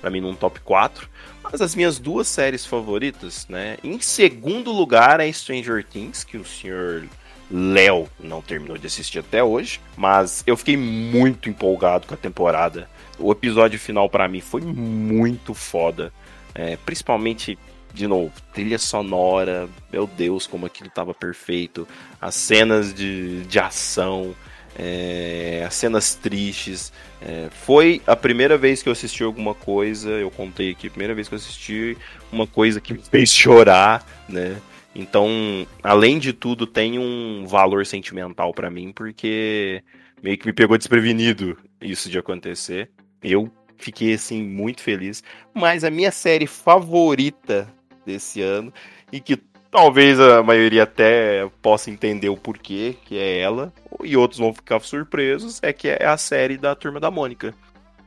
[0.02, 1.10] pra mim num top 4.
[1.44, 6.46] Mas as minhas duas séries favoritas, né, em segundo lugar é Stranger Things, que o
[6.46, 7.08] senhor
[7.52, 12.90] Léo não terminou de assistir até hoje, mas eu fiquei muito empolgado com a temporada.
[13.20, 16.12] O episódio final pra mim foi muito foda,
[16.56, 17.58] é, principalmente
[17.94, 21.88] de novo, trilha sonora, meu Deus, como aquilo tava perfeito,
[22.20, 24.34] as cenas de, de ação,
[24.78, 26.92] é, as cenas tristes.
[27.22, 31.14] É, foi a primeira vez que eu assisti alguma coisa, eu contei aqui, a primeira
[31.14, 31.98] vez que eu assisti
[32.32, 34.58] uma coisa que me fez chorar, né?
[34.96, 39.84] Então, além de tudo, tem um valor sentimental pra mim, porque
[40.22, 42.92] meio que me pegou desprevenido isso de acontecer.
[43.24, 45.24] Eu fiquei assim muito feliz.
[45.54, 47.68] Mas a minha série favorita
[48.06, 48.72] desse ano
[49.12, 49.38] e que
[49.74, 54.80] talvez a maioria até possa entender o porquê, que é ela, e outros vão ficar
[54.82, 57.56] surpresos, é que é a série da Turma da Mônica,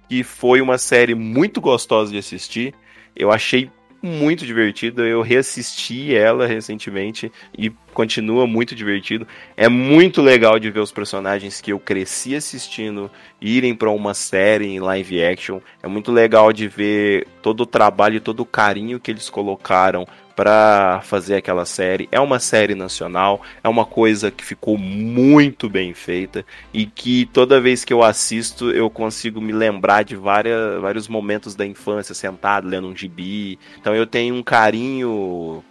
[0.09, 2.73] que foi uma série muito gostosa de assistir.
[3.17, 3.69] Eu achei
[4.01, 9.27] muito divertida, eu reassisti ela recentemente e continua muito divertido.
[9.57, 14.69] É muito legal de ver os personagens que eu cresci assistindo irem para uma série
[14.69, 15.61] em live action.
[15.83, 21.01] É muito legal de ver todo o trabalho todo o carinho que eles colocaram para
[21.03, 22.09] fazer aquela série.
[22.13, 27.61] É uma série nacional, é uma coisa que ficou muito bem feita e que toda
[27.61, 32.69] vez que eu assisto eu consigo me lembrar de várias, vários momentos da infância sentado
[32.69, 33.59] lendo um gibi.
[33.81, 35.65] Então eu tenho um carinho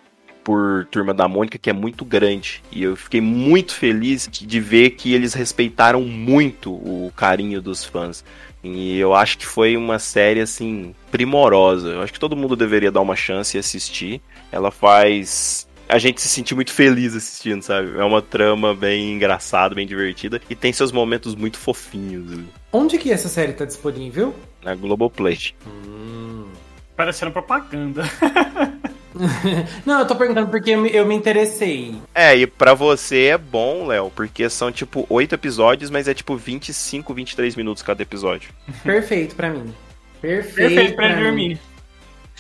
[0.44, 2.64] por Turma da Mônica que é muito grande.
[2.72, 8.24] E eu fiquei muito feliz de ver que eles respeitaram muito o carinho dos fãs.
[8.64, 11.90] E eu acho que foi uma série assim primorosa.
[11.90, 14.22] Eu acho que todo mundo deveria dar uma chance e assistir.
[14.52, 17.98] Ela faz a gente se sentir muito feliz assistindo, sabe?
[17.98, 22.40] É uma trama bem engraçada, bem divertida e tem seus momentos muito fofinhos.
[22.72, 24.36] Onde que essa série tá disponível?
[24.64, 25.38] Na Globoplay.
[25.68, 26.48] Hum.
[26.96, 28.04] Parecendo propaganda.
[29.86, 31.96] Não, eu tô perguntando porque eu me, eu me interessei.
[32.14, 36.36] É, e pra você é bom, Léo, porque são tipo oito episódios, mas é tipo
[36.36, 38.50] 25, 23 minutos cada episódio.
[38.84, 39.74] Perfeito pra mim.
[40.22, 41.60] Perfeito, Perfeito pra, pra dormir.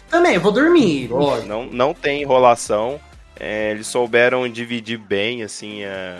[0.10, 1.10] Também, vou dormir.
[1.46, 3.00] Não, não tem enrolação.
[3.39, 6.18] É, eles souberam dividir bem, assim, a,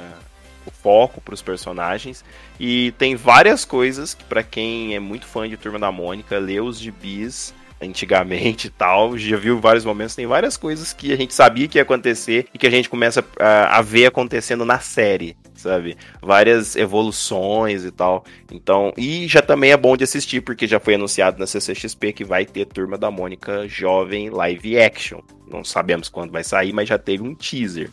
[0.65, 2.24] o foco para os personagens.
[2.60, 6.65] E tem várias coisas que, para quem é muito fã de Turma da Mônica, leu
[6.65, 11.34] os gibis antigamente e tal, já viu vários momentos, tem várias coisas que a gente
[11.34, 15.36] sabia que ia acontecer e que a gente começa a, a ver acontecendo na série,
[15.65, 15.97] sabe?
[16.21, 18.23] Várias evoluções e tal.
[18.51, 22.23] Então, e já também é bom de assistir porque já foi anunciado na CCXP que
[22.23, 25.19] vai ter Turma da Mônica jovem live action.
[25.51, 27.89] Não sabemos quando vai sair, mas já teve um teaser.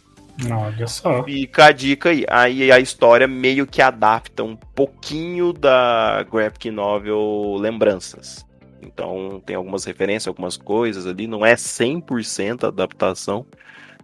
[0.51, 1.23] Olha só.
[1.25, 2.25] Fica a dica aí.
[2.29, 8.47] Aí a história meio que adapta um pouquinho da graphic novel Lembranças.
[8.83, 11.27] Então tem algumas referências, algumas coisas ali.
[11.27, 13.47] Não é 100% adaptação,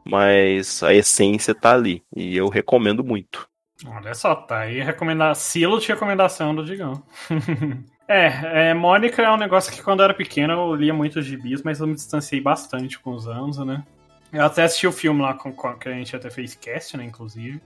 [0.04, 2.02] mas a essência tá ali.
[2.14, 3.48] E eu recomendo muito.
[3.86, 7.02] Olha só, tá aí recomendar selo de recomendação do Digão.
[8.08, 11.62] é, é, Mônica é um negócio que quando eu era pequeno eu lia muitos gibis,
[11.62, 13.84] mas eu me distanciei bastante com os anos, né?
[14.32, 17.60] Eu até assisti o filme lá com, que a gente até fez cast, né, inclusive.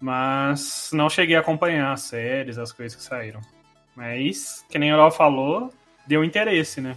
[0.00, 3.40] Mas não cheguei a acompanhar as séries, as coisas que saíram.
[3.96, 5.72] Mas, que nem o Léo falou,
[6.06, 6.96] deu interesse, né?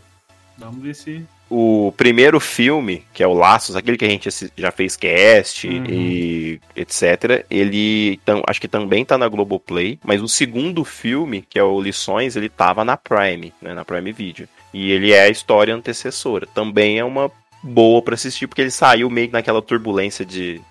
[0.58, 1.26] Vamos ver se.
[1.50, 5.86] O primeiro filme, que é o Laços, aquele que a gente já fez cast uhum.
[5.86, 11.58] e etc., ele tam, acho que também tá na Globoplay, mas o segundo filme, que
[11.58, 14.48] é o Lições, ele tava na Prime, né, na Prime Video.
[14.74, 16.46] E ele é a história antecessora.
[16.46, 17.32] Também é uma
[17.64, 20.62] boa para assistir, porque ele saiu meio que naquela turbulência de,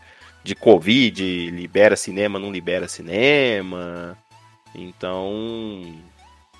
[0.44, 4.16] de Covid, libera cinema, não libera cinema.
[4.74, 5.82] Então,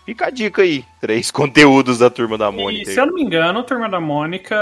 [0.07, 0.85] Fica a dica aí.
[1.01, 2.89] Três conteúdos da Turma da Mônica.
[2.89, 4.57] E, se eu não me engano, Turma da Mônica,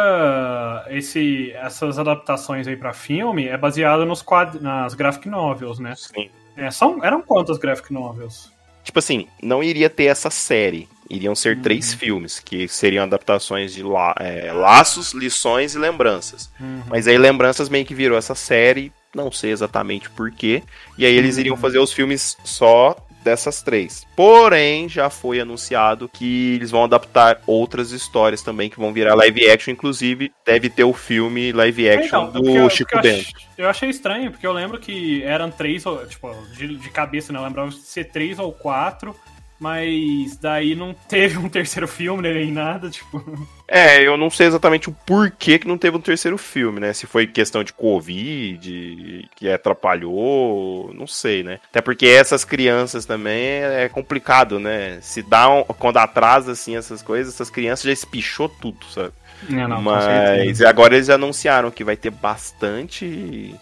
[0.89, 4.59] esse, essas adaptações aí para filme é baseado nos quad...
[4.61, 5.95] nas graphic novels, né?
[5.97, 6.31] Sim.
[6.57, 8.51] É, são, eram quantas graphic novels?
[8.83, 10.89] Tipo assim, não iria ter essa série.
[11.11, 11.63] Iriam ser uhum.
[11.63, 14.15] três filmes, que seriam adaptações de la...
[14.19, 16.51] é, laços, lições e lembranças.
[16.59, 16.83] Uhum.
[16.89, 20.63] Mas aí lembranças meio que virou essa série, não sei exatamente porquê.
[20.97, 21.61] E aí eles iriam uhum.
[21.61, 24.07] fazer os filmes só dessas três.
[24.15, 29.51] Porém, já foi anunciado que eles vão adaptar outras histórias também que vão virar live
[29.51, 29.73] action.
[29.73, 33.33] Inclusive, deve ter o filme live action então, do eu, Chico Bento.
[33.57, 37.39] Eu achei estranho, porque eu lembro que eram três, tipo, de, de cabeça, né?
[37.39, 39.17] Eu lembrava de ser três ou quatro
[39.65, 43.49] mas daí não teve um terceiro filme né, nem nada, tipo.
[43.67, 46.93] É, eu não sei exatamente o porquê que não teve um terceiro filme, né?
[46.93, 51.61] Se foi questão de Covid, que atrapalhou, não sei, né?
[51.71, 54.99] Até porque essas crianças também é complicado, né?
[55.01, 59.15] Se dá um, quando atrasa assim essas coisas, essas crianças já espichou tudo, sabe?
[59.51, 63.55] É, não, Mas agora eles anunciaram que vai ter bastante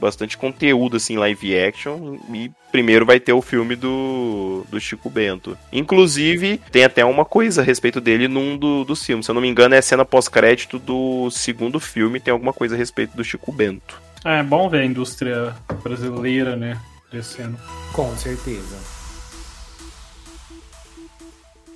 [0.00, 5.56] bastante conteúdo assim live action e primeiro vai ter o filme do, do Chico Bento.
[5.70, 9.26] Inclusive, tem até uma coisa a respeito dele num do, dos filmes.
[9.26, 12.74] Se eu não me engano, é a cena pós-crédito do segundo filme, tem alguma coisa
[12.74, 14.00] a respeito do Chico Bento.
[14.24, 16.80] É bom ver a indústria brasileira, né,
[17.10, 17.58] crescendo.
[17.92, 18.78] Com certeza.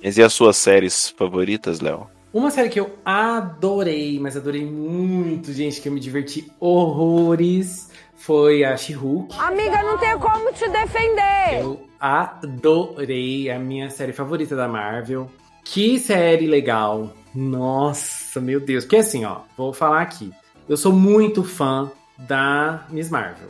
[0.01, 2.07] E as suas séries favoritas, Léo?
[2.33, 8.63] Uma série que eu adorei, mas adorei muito, gente, que eu me diverti horrores, foi
[8.63, 9.33] a She-Hulk.
[9.39, 11.61] Amiga, não tem como te defender.
[11.61, 15.31] Eu adorei a minha série favorita da Marvel.
[15.63, 17.13] Que série legal.
[17.33, 18.83] Nossa, meu Deus.
[18.83, 20.33] Porque assim, ó, vou falar aqui.
[20.67, 23.49] Eu sou muito fã da Miss Marvel.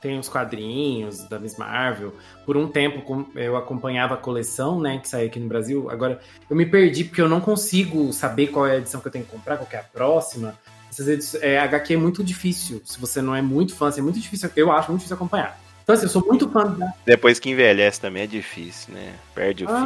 [0.00, 2.12] Tem os quadrinhos da Miss Marvel.
[2.44, 5.88] Por um tempo eu acompanhava a coleção, né, que saiu aqui no Brasil.
[5.88, 6.20] Agora
[6.50, 9.24] eu me perdi porque eu não consigo saber qual é a edição que eu tenho
[9.24, 10.58] que comprar, qual é a próxima.
[10.92, 12.82] Essas edições, é, HQ é muito difícil.
[12.84, 14.50] Se você não é muito fã, assim, é muito difícil.
[14.54, 15.58] Eu acho muito difícil acompanhar.
[15.82, 16.92] Então, assim, eu sou muito fã da.
[17.06, 19.14] Depois que envelhece também é difícil, né?
[19.34, 19.76] Perde o fio.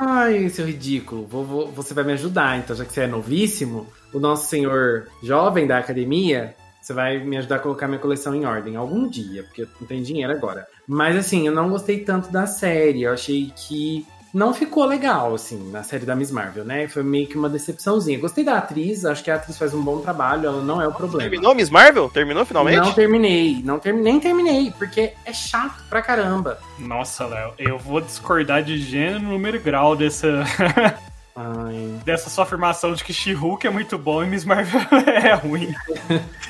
[0.00, 1.24] Ai, seu ridículo.
[1.24, 5.08] Vou, vou, você vai me ajudar, então, já que você é novíssimo, o nosso senhor
[5.22, 9.44] jovem da academia, você vai me ajudar a colocar minha coleção em ordem algum dia,
[9.44, 10.66] porque eu não tenho dinheiro agora.
[10.86, 13.04] Mas, assim, eu não gostei tanto da série.
[13.04, 14.04] Eu achei que
[14.36, 16.86] não ficou legal, assim, na série da Miss Marvel, né?
[16.88, 18.18] Foi meio que uma decepçãozinha.
[18.18, 20.92] Gostei da atriz, acho que a atriz faz um bom trabalho, ela não é o
[20.92, 21.30] problema.
[21.30, 22.10] Terminou Miss Marvel?
[22.10, 22.76] Terminou finalmente?
[22.76, 26.58] Não terminei, não terminei, nem terminei, porque é chato pra caramba.
[26.78, 30.28] Nossa, Léo, eu vou discordar de gênero, número e grau dessa.
[31.34, 31.94] Ai.
[32.04, 35.74] Dessa sua afirmação de que She-Hulk é muito bom e Miss Marvel é ruim.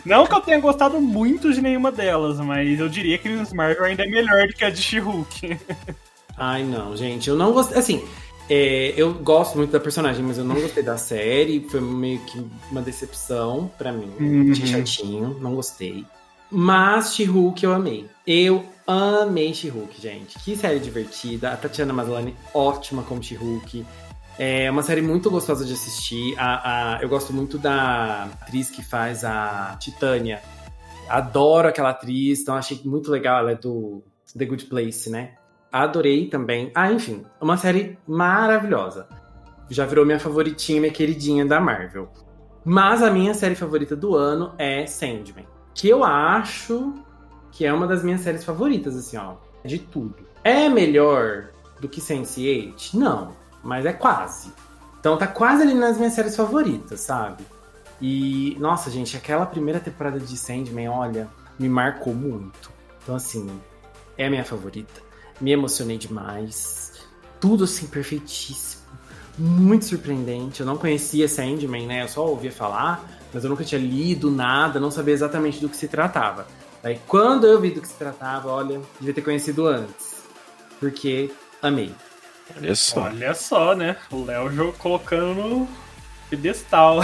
[0.04, 3.84] Não que eu tenha gostado muito de nenhuma delas, mas eu diria que Miss Marvel
[3.84, 5.56] ainda é melhor do que a de She-Hulk.
[6.36, 7.78] Ai, não, gente, eu não gostei.
[7.78, 8.04] Assim,
[8.48, 11.66] é, eu gosto muito da personagem, mas eu não gostei da série.
[11.68, 14.10] Foi meio que uma decepção para mim.
[14.20, 14.54] Uhum.
[14.54, 16.04] chatinho, não gostei.
[16.50, 18.06] Mas She-Hulk eu amei.
[18.26, 20.38] Eu amei She-Hulk, gente.
[20.38, 21.52] Que série divertida.
[21.52, 23.84] A Tatiana Maslany, ótima como She-Hulk.
[24.38, 26.38] É uma série muito gostosa de assistir.
[26.38, 30.40] A, a, eu gosto muito da atriz que faz a Titânia.
[31.08, 33.40] Adoro aquela atriz, então achei muito legal.
[33.40, 34.04] Ela é do
[34.36, 35.32] The Good Place, né?
[35.72, 36.70] Adorei também.
[36.74, 39.06] Ah, enfim, uma série maravilhosa.
[39.68, 42.08] Já virou minha favoritinha, minha queridinha da Marvel.
[42.64, 45.46] Mas a minha série favorita do ano é Sandman.
[45.74, 46.94] Que eu acho
[47.50, 49.36] que é uma das minhas séries favoritas, assim, ó.
[49.64, 50.16] De tudo.
[50.42, 51.50] É melhor
[51.80, 52.94] do que Sense8?
[52.94, 54.52] Não mas é quase.
[55.00, 57.44] Então tá quase ali nas minhas séries favoritas, sabe?
[58.00, 62.70] E, nossa, gente, aquela primeira temporada de Sandman, olha, me marcou muito.
[63.02, 63.48] Então, assim,
[64.16, 65.00] é a minha favorita.
[65.40, 66.92] Me emocionei demais.
[67.40, 68.82] Tudo, assim, perfeitíssimo.
[69.38, 70.60] Muito surpreendente.
[70.60, 72.02] Eu não conhecia Sandman, né?
[72.02, 75.76] Eu só ouvia falar, mas eu nunca tinha lido nada, não sabia exatamente do que
[75.76, 76.46] se tratava.
[76.82, 80.22] Aí, quando eu vi do que se tratava, olha, devia ter conhecido antes.
[80.80, 81.92] Porque amei.
[82.56, 83.00] Olha só.
[83.02, 83.96] Olha só, né?
[84.10, 85.68] O Léo colocando no
[86.30, 87.00] pedestal.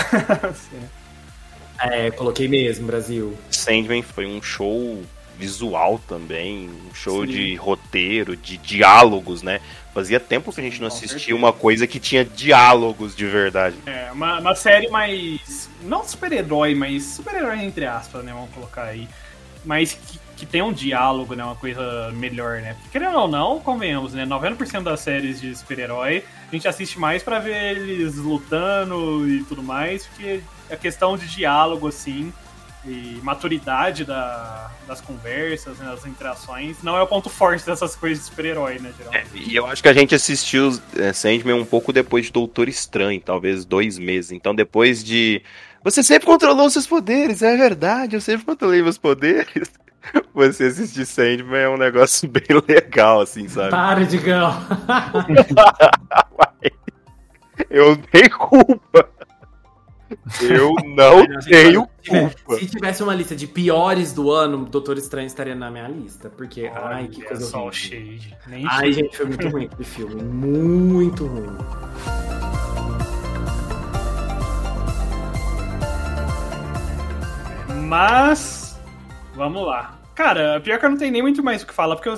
[1.80, 3.36] é, coloquei mesmo, Brasil.
[3.50, 5.02] Sandman foi um show
[5.38, 7.32] visual também, um show Sim.
[7.32, 9.60] de roteiro, de diálogos, né?
[9.92, 13.76] Fazia tempo que a gente não assistia uma coisa que tinha diálogos de verdade.
[13.86, 15.68] É, uma, uma série mais.
[15.82, 18.32] Não super-herói, mas super-herói entre aspas, né?
[18.32, 19.08] Vamos colocar aí.
[19.64, 21.44] Mas que que tem um diálogo, né?
[21.44, 22.74] Uma coisa melhor, né?
[22.74, 24.26] Porque, querendo ou não, convenhamos, né?
[24.26, 29.62] 90% das séries de super-herói a gente assiste mais para ver eles lutando e tudo
[29.62, 32.32] mais, porque a questão de diálogo, assim,
[32.84, 38.18] e maturidade da, das conversas, né, das interações, não é o ponto forte dessas coisas
[38.18, 39.28] de super-herói, né, geralmente.
[39.34, 42.68] É, e eu acho que a gente assistiu é, Sandman um pouco depois de Doutor
[42.68, 44.32] Estranho, talvez dois meses.
[44.32, 45.42] Então, depois de.
[45.84, 49.70] Você sempre controlou seus poderes, é verdade, eu sempre controlei meus poderes.
[50.34, 53.70] Você assistir Sandman é um negócio bem legal, assim, sabe?
[53.70, 54.52] Para, Digão!
[57.70, 59.08] eu tenho culpa.
[60.40, 62.58] Eu não tenho culpa.
[62.58, 66.30] Se tivesse uma lista de piores do ano, Doutor Estranho estaria na minha lista.
[66.30, 68.36] Porque, Olha, ai, que coisa só shade.
[68.46, 70.22] Nem ai, gente, foi muito ruim aquele filme.
[70.22, 71.58] Muito ruim.
[77.88, 78.62] Mas
[79.34, 79.98] Vamos lá.
[80.14, 82.10] Cara, pior que eu não tenho nem muito mais o que falar, porque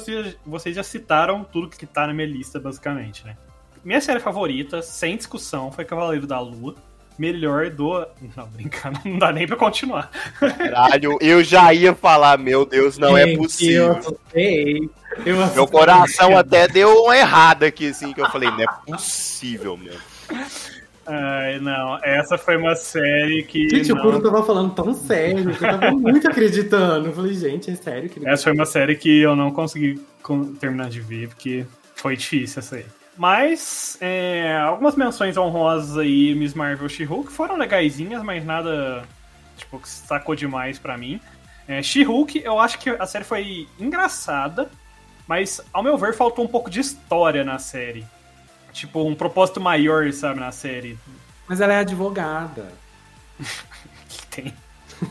[0.44, 3.36] vocês já citaram tudo que tá na minha lista, basicamente, né?
[3.84, 6.74] Minha série favorita, sem discussão, foi Cavaleiro da Lua.
[7.18, 8.06] Melhor do.
[8.36, 10.10] Não, brincando, não dá nem pra continuar.
[10.38, 14.00] Caralho, eu já ia falar, meu Deus, não é Gente, é possível.
[14.04, 14.90] Eu sei.
[15.24, 19.76] Eu meu coração até deu uma errada aqui, assim, que eu falei, não é possível,
[19.76, 19.94] meu.
[21.06, 23.68] Ai, não, essa foi uma série que.
[23.68, 23.98] Gente, não...
[23.98, 27.08] o Kuro tava falando tão sério, que eu tava muito acreditando.
[27.08, 30.00] Eu falei, gente, é sério que Essa foi uma série que eu não consegui
[30.58, 32.86] terminar de ver, porque foi difícil essa aí.
[33.16, 39.04] Mas, é, algumas menções honrosas aí, Miss Marvel She-Hulk, foram legaisinhas, mas nada,
[39.56, 41.20] tipo, que sacou demais para mim.
[41.68, 44.68] É, She-Hulk, eu acho que a série foi engraçada,
[45.28, 48.04] mas, ao meu ver, faltou um pouco de história na série
[48.74, 50.98] tipo, um propósito maior, sabe, na série.
[51.48, 52.72] Mas ela é advogada.
[54.08, 54.54] que tem?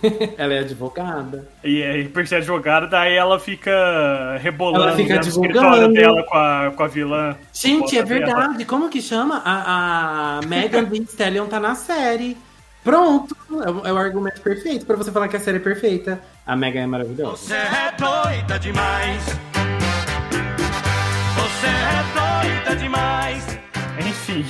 [0.38, 1.48] ela é advogada.
[1.64, 6.38] E aí, por ser advogada, daí ela fica rebolando ela fica no escritório dela com
[6.38, 7.36] a, com a vilã.
[7.54, 8.58] Gente, é verdade.
[8.58, 8.66] Dela.
[8.66, 9.42] Como que chama?
[9.44, 12.38] A, a Megan Thee Stallion tá na série.
[12.84, 16.22] Pronto, é o, é o argumento perfeito para você falar que a série é perfeita.
[16.46, 17.38] A Megan é maravilhosa.
[17.38, 19.24] Você é doida demais.
[21.36, 23.48] Você é doida demais.
[24.06, 24.46] Enfim.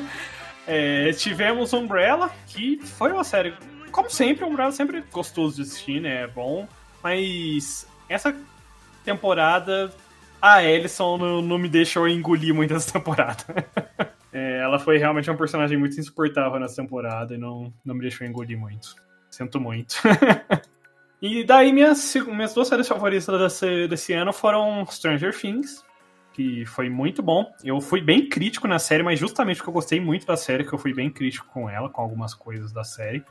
[0.66, 3.52] é, tivemos Umbrella, que foi uma série.
[3.90, 6.22] Como sempre, Umbrella sempre gostoso de assistir, né?
[6.22, 6.66] É bom.
[7.02, 8.34] Mas essa
[9.04, 9.92] temporada,
[10.40, 13.44] a Ellison não, não me deixou engolir muito essa temporada.
[14.32, 18.26] é, ela foi realmente um personagem muito insuportável nessa temporada e não, não me deixou
[18.26, 18.94] engolir muito.
[19.30, 19.96] Sinto muito.
[21.20, 25.86] e daí minhas, minhas duas séries favoritas desse, desse ano foram Stranger Things
[26.38, 27.52] que foi muito bom.
[27.64, 30.72] Eu fui bem crítico na série, mas justamente porque eu gostei muito da série, que
[30.72, 33.24] eu fui bem crítico com ela, com algumas coisas da série.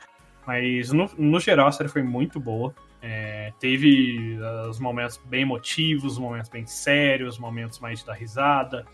[0.48, 2.74] Mas no, no geral a série foi muito boa.
[3.02, 4.40] É, teve
[4.70, 8.86] os momentos bem emotivos, os momentos bem sérios, os momentos mais da risada.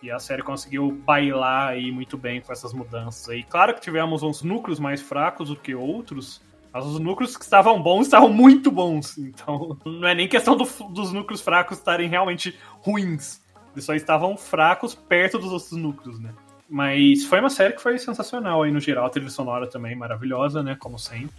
[0.00, 3.42] E a série conseguiu bailar aí muito bem com essas mudanças aí.
[3.42, 6.40] Claro que tivemos uns núcleos mais fracos do que outros,
[6.72, 9.18] mas os núcleos que estavam bons estavam muito bons.
[9.18, 13.42] Então, não é nem questão do, dos núcleos fracos estarem realmente ruins.
[13.72, 16.32] Eles só estavam fracos perto dos outros núcleos, né?
[16.70, 19.06] Mas foi uma série que foi sensacional aí no geral.
[19.06, 20.76] A trilha sonora também maravilhosa, né?
[20.78, 21.34] Como sempre.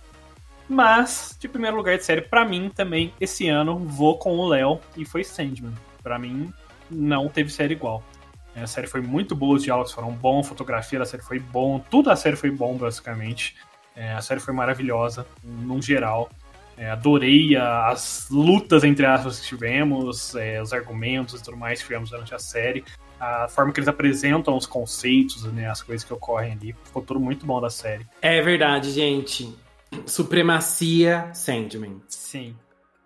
[0.67, 4.79] Mas, de primeiro lugar de série, para mim também, esse ano, vou com o Léo
[4.97, 5.73] e foi Sandman.
[6.03, 6.51] Para mim,
[6.89, 8.03] não teve série igual.
[8.55, 11.79] A série foi muito boa, os diálogos foram bons, a fotografia da série foi bom,
[11.79, 13.55] tudo da série foi bom, basicamente.
[13.95, 16.29] É, a série foi maravilhosa, num geral.
[16.77, 21.85] É, adorei as lutas, entre aspas, que tivemos, é, os argumentos e tudo mais que
[21.85, 22.83] tivemos durante a série.
[23.19, 26.75] A forma que eles apresentam os conceitos, né, as coisas que ocorrem ali.
[26.83, 28.07] Ficou tudo muito bom da série.
[28.21, 29.55] É verdade, gente.
[30.05, 32.01] Supremacia Sandman.
[32.07, 32.55] Sim.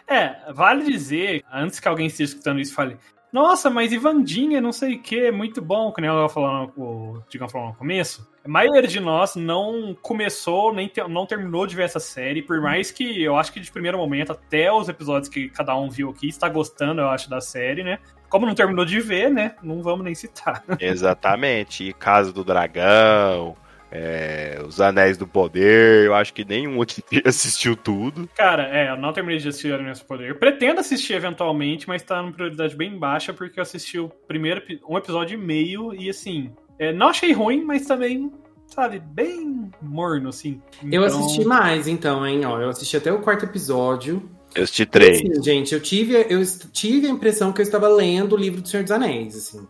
[0.07, 2.97] É, vale dizer, antes que alguém esteja escutando isso, fale:
[3.35, 7.21] Nossa, mas Ivandinha, não sei o que, é muito bom, que nem ela falou, o
[7.27, 8.25] Digam falou no começo.
[8.45, 12.61] A maioria de nós não começou, nem te, não terminou de ver essa série, por
[12.61, 16.11] mais que eu acho que de primeiro momento, até os episódios que cada um viu
[16.11, 17.99] aqui, está gostando, eu acho, da série, né?
[18.29, 19.57] Como não terminou de ver, né?
[19.61, 20.63] Não vamos nem citar.
[20.79, 21.89] Exatamente.
[21.89, 23.53] E Casa do Dragão,
[23.97, 28.29] é, Os Anéis do Poder, eu acho que nenhum outro assistiu tudo.
[28.35, 30.29] Cara, é, eu não terminei de assistir Anéis do Poder.
[30.29, 34.61] Eu pretendo assistir eventualmente, mas tá numa prioridade bem baixa, porque eu assisti o primeiro
[34.87, 38.31] um episódio e meio e assim, é, não achei ruim, mas também,
[38.67, 40.61] sabe, bem morno, assim.
[40.83, 40.89] Então...
[40.91, 42.45] Eu assisti mais, então, hein?
[42.45, 44.29] Ó, eu assisti até o quarto episódio.
[44.53, 45.19] Eu assisti três.
[45.19, 46.41] Assim, gente, eu tive, eu
[46.71, 49.65] tive a impressão que eu estava lendo o livro do Senhor dos Anéis, assim.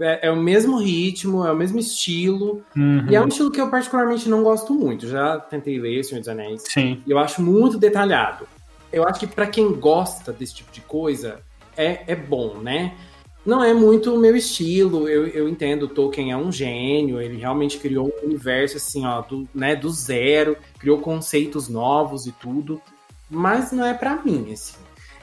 [0.00, 2.62] É, é o mesmo ritmo, é o mesmo estilo.
[2.76, 3.06] Uhum.
[3.08, 5.06] E é um estilo que eu particularmente não gosto muito.
[5.06, 6.62] Já tentei ler Senhor dos Anéis.
[6.68, 7.02] Sim.
[7.06, 8.46] E eu acho muito detalhado.
[8.92, 11.40] Eu acho que para quem gosta desse tipo de coisa,
[11.76, 12.94] é, é bom, né?
[13.44, 17.38] Não é muito o meu estilo, eu, eu entendo, o Tolkien é um gênio, ele
[17.38, 22.82] realmente criou um universo assim, ó, do, né, do zero, criou conceitos novos e tudo,
[23.30, 24.76] mas não é para mim, assim.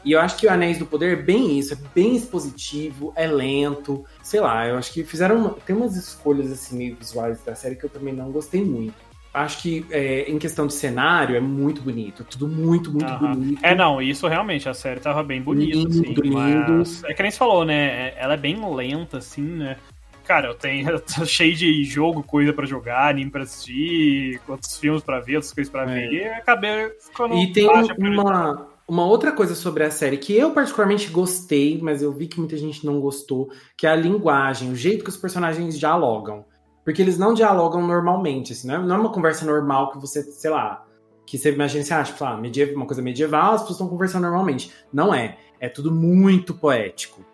[0.08, 3.28] E eu acho que o Anéis do Poder é bem isso, é bem expositivo, é
[3.28, 7.76] lento, sei lá, eu acho que fizeram, tem umas escolhas assim meio visuais da série
[7.76, 8.96] que eu também não gostei muito
[9.34, 12.24] acho que é, em questão de cenário é muito bonito.
[12.24, 13.36] Tudo muito, muito uhum.
[13.36, 13.60] bonito.
[13.62, 16.14] É, não, isso realmente, a série tava bem bonita, lindo, assim.
[16.14, 16.34] Lindo.
[16.34, 18.08] Mas é que nem você falou, né?
[18.08, 19.78] É, ela é bem lenta, assim, né?
[20.26, 24.78] Cara, eu tenho eu tô cheio de jogo, coisa para jogar, anime pra assistir, outros
[24.78, 25.94] filmes para ver, outras coisas para é.
[25.94, 27.36] ver, e acabei ficando.
[27.36, 27.68] E tem
[28.00, 32.40] uma, uma outra coisa sobre a série que eu particularmente gostei, mas eu vi que
[32.40, 36.46] muita gente não gostou, que é a linguagem, o jeito que os personagens dialogam.
[36.86, 40.24] Porque eles não dialogam normalmente, assim, não é, não é uma conversa normal que você,
[40.24, 40.86] sei lá,
[41.26, 44.24] que você imagina assim, ah, tipo, ah, medieval, uma coisa medieval, as pessoas estão conversando
[44.24, 44.72] normalmente.
[44.94, 45.38] Não é.
[45.60, 47.26] É tudo muito poético.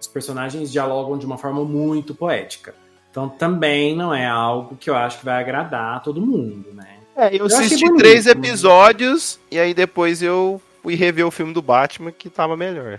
[0.00, 2.74] Os personagens dialogam de uma forma muito poética.
[3.10, 6.96] Então também não é algo que eu acho que vai agradar a todo mundo, né?
[7.14, 11.52] É, eu, eu assisti bonito, três episódios e aí depois eu fui rever o filme
[11.52, 12.98] do Batman que tava melhor.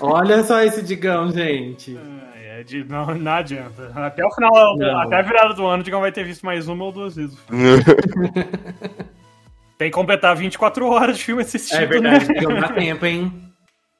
[0.00, 1.96] Olha só esse Digão, gente.
[1.96, 2.36] É.
[2.56, 3.92] É de, não, não adianta.
[3.94, 5.00] Até o final, não.
[5.00, 7.36] até a virada do ano, o Digão vai ter visto mais uma ou duas vezes.
[9.76, 11.82] Tem que completar 24 horas de filme assistindo.
[11.82, 12.34] É verdade, né?
[12.34, 13.30] Digão, dá tempo, hein?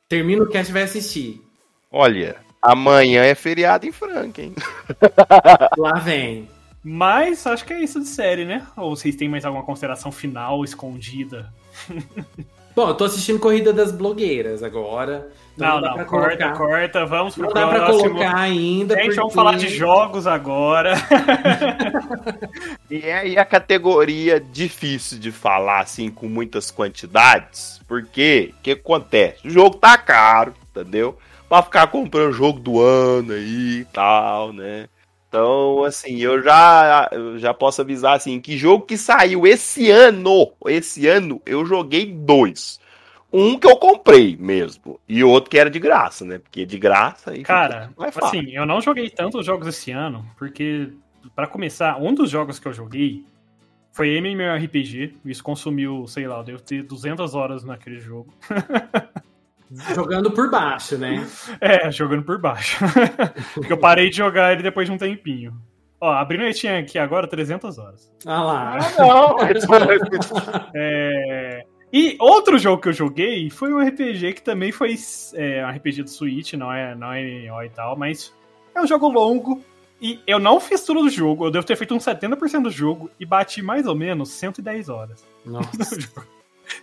[0.08, 1.38] Termina o cast e vai assistir.
[1.92, 4.54] Olha, amanhã é feriado em Franca, hein?
[5.76, 6.48] Lá vem.
[6.82, 8.66] Mas acho que é isso de série, né?
[8.74, 11.52] Ou vocês têm mais alguma consideração final escondida?
[12.77, 15.27] Bom, eu tô assistindo Corrida das Blogueiras agora.
[15.55, 16.59] Então não, não, não corta, colocar.
[16.59, 17.72] corta, vamos pro não próximo.
[17.72, 18.95] Não dá pra colocar ainda.
[18.97, 19.18] Gente, porque...
[19.18, 20.93] vamos falar de jogos agora.
[22.91, 28.72] e é aí a categoria difícil de falar, assim, com muitas quantidades, porque o que
[28.72, 29.49] acontece?
[29.49, 31.16] O jogo tá caro, entendeu?
[31.49, 34.87] Pra ficar comprando jogo do ano aí e tal, né?
[35.37, 40.51] Então, assim, eu já, eu já posso avisar assim que jogo que saiu esse ano,
[40.64, 42.80] esse ano eu joguei dois.
[43.30, 44.99] Um que eu comprei mesmo.
[45.07, 46.39] E outro que era de graça, né?
[46.39, 47.39] Porque de graça.
[47.43, 47.91] Cara,
[48.22, 50.91] assim, eu não joguei tantos jogos esse ano, porque,
[51.34, 53.22] para começar, um dos jogos que eu joguei
[53.93, 55.18] foi MMORPG.
[55.22, 58.32] Isso consumiu, sei lá, eu devo ter 200 horas naquele jogo.
[59.94, 61.26] Jogando por baixo, né?
[61.60, 62.78] É, jogando por baixo.
[63.54, 65.52] Porque eu parei de jogar ele depois de um tempinho.
[66.00, 68.12] Ó, abrindo a Steam aqui agora, 300 horas.
[68.24, 68.78] Ah lá.
[68.78, 69.36] Ah, não!
[70.74, 74.94] é, E outro jogo que eu joguei foi um RPG que também foi
[75.34, 78.32] é, um RPG do Switch, não é, não é MMO e tal, mas
[78.74, 79.64] é um jogo longo.
[80.00, 83.10] E eu não fiz tudo do jogo, eu devo ter feito uns 70% do jogo
[83.18, 85.26] e bati mais ou menos 110 horas.
[85.44, 85.96] Nossa.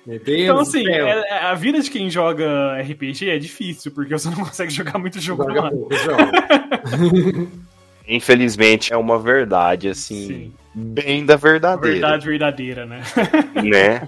[0.06, 4.18] Meu Deus então, assim, é, é, a vida de quem joga RPG é difícil, porque
[4.18, 7.48] você não consegue jogar muito jogo joga pouco, joga.
[8.08, 10.54] Infelizmente é uma verdade, assim, Sim.
[10.74, 11.94] bem da verdadeira.
[11.94, 13.02] Verdade verdadeira, né?
[13.64, 14.08] Né?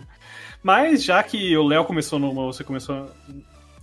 [0.62, 3.10] Mas já que o Léo começou numa, você começou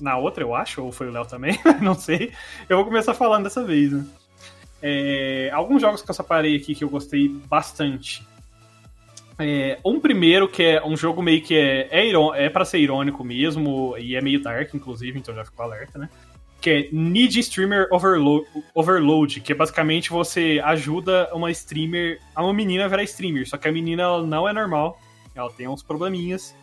[0.01, 2.32] na outra, eu acho, ou foi o Léo também, não sei.
[2.68, 4.05] Eu vou começar falando dessa vez, né?
[4.82, 8.26] É, alguns jogos que eu separei aqui que eu gostei bastante.
[9.45, 13.24] É, um primeiro que é um jogo meio que é, é, é para ser irônico
[13.24, 16.09] mesmo, e é meio dark, inclusive, então já ficou alerta, né?
[16.61, 22.55] Que é Need Streamer Overload, Overload, que é basicamente você ajuda uma streamer, a uma
[22.55, 25.01] menina a virar streamer, só que a menina ela não é normal,
[25.34, 26.55] ela tem uns probleminhas.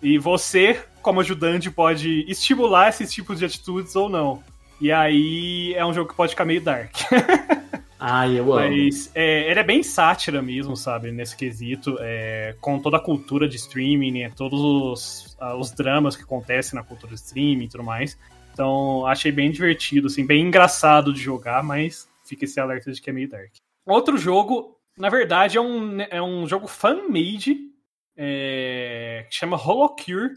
[0.00, 4.42] E você, como ajudante, pode estimular esses tipos de atitudes ou não.
[4.80, 6.92] E aí é um jogo que pode ficar meio dark.
[7.98, 8.68] Ai, eu amo.
[8.68, 11.10] Mas é, ele é bem sátira mesmo, sabe?
[11.10, 11.96] Nesse quesito.
[12.00, 14.30] É, com toda a cultura de streaming, né?
[14.30, 18.18] todos os, os dramas que acontecem na cultura de streaming e tudo mais.
[18.52, 23.08] Então, achei bem divertido, assim, bem engraçado de jogar, mas fica esse alerta de que
[23.08, 23.52] é meio dark.
[23.86, 27.56] Outro jogo, na verdade, é um, é um jogo fan-made
[28.16, 30.34] é, que chama Holocure,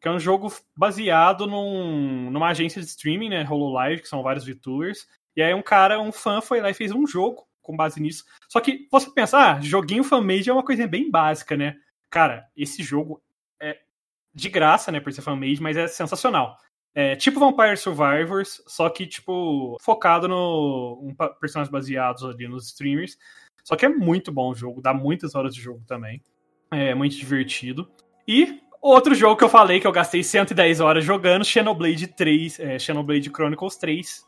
[0.00, 4.44] que é um jogo baseado num, numa agência de streaming, né, Hololive, que são vários
[4.44, 5.06] VTubers.
[5.36, 8.24] E aí um cara, um fã, foi lá e fez um jogo com base nisso.
[8.48, 11.74] Só que você pensa, ah, joguinho fan-made é uma coisa bem básica, né?
[12.10, 13.22] Cara, esse jogo
[13.60, 13.78] é
[14.32, 16.56] de graça, né, por ser fan-made, mas é sensacional.
[16.94, 23.18] É tipo Vampire Survivors, só que, tipo, focado no um, personagens baseados ali nos streamers.
[23.64, 26.22] Só que é muito bom o jogo, dá muitas horas de jogo também.
[26.70, 27.90] É muito divertido.
[28.28, 32.78] E outro jogo que eu falei que eu gastei 110 horas jogando, Xenoblade 3, é,
[32.78, 34.24] Xenoblade Chronicles 3.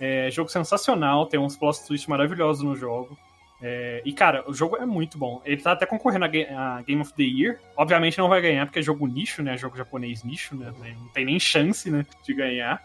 [0.00, 3.16] É, jogo sensacional, tem uns plot twists maravilhosos no jogo.
[3.62, 5.40] É, e, cara, o jogo é muito bom.
[5.44, 7.58] Ele tá até concorrendo a, Game of the Year.
[7.76, 9.56] Obviamente não vai ganhar, porque é jogo nicho, né?
[9.56, 10.72] Jogo japonês nicho, né?
[10.98, 12.04] Não tem nem chance, né?
[12.22, 12.82] De ganhar.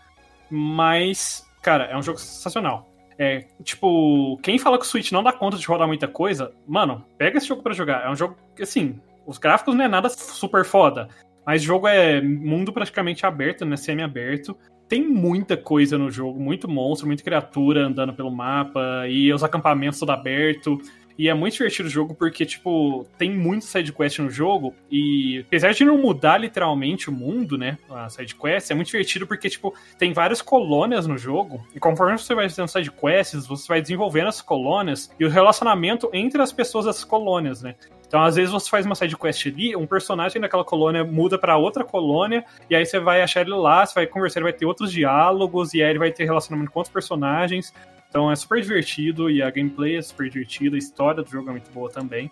[0.49, 2.87] Mas, cara, é um jogo sensacional.
[3.17, 7.05] É, tipo, quem fala que o Switch não dá conta de rodar muita coisa, mano,
[7.17, 8.05] pega esse jogo para jogar.
[8.05, 11.09] É um jogo que, assim, os gráficos não é nada super foda,
[11.45, 13.75] mas o jogo é mundo praticamente aberto, né?
[13.75, 14.57] Semi-aberto.
[14.89, 19.99] Tem muita coisa no jogo, muito monstro, muita criatura andando pelo mapa, e os acampamentos
[19.99, 20.81] todo aberto.
[21.15, 24.73] E é muito divertido o jogo porque, tipo, tem muito sidequest no jogo.
[24.89, 27.77] E apesar de não mudar literalmente o mundo, né?
[27.89, 31.61] A sidequest, é muito divertido porque, tipo, tem várias colônias no jogo.
[31.75, 36.41] E conforme você vai fazendo sidequests, você vai desenvolvendo as colônias e o relacionamento entre
[36.41, 37.75] as pessoas das colônias, né?
[38.09, 41.83] Então, às vezes, você faz uma sidequest ali, um personagem daquela colônia muda para outra
[41.85, 44.91] colônia, e aí você vai achar ele lá, você vai conversar, ele vai ter outros
[44.91, 47.71] diálogos, e aí ele vai ter relacionamento com outros personagens.
[48.09, 51.51] Então é super divertido e a gameplay é super divertida, a história do jogo é
[51.51, 52.31] muito boa também.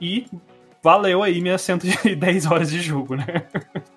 [0.00, 0.26] E
[0.82, 3.26] valeu aí minhas 110 horas de jogo, né?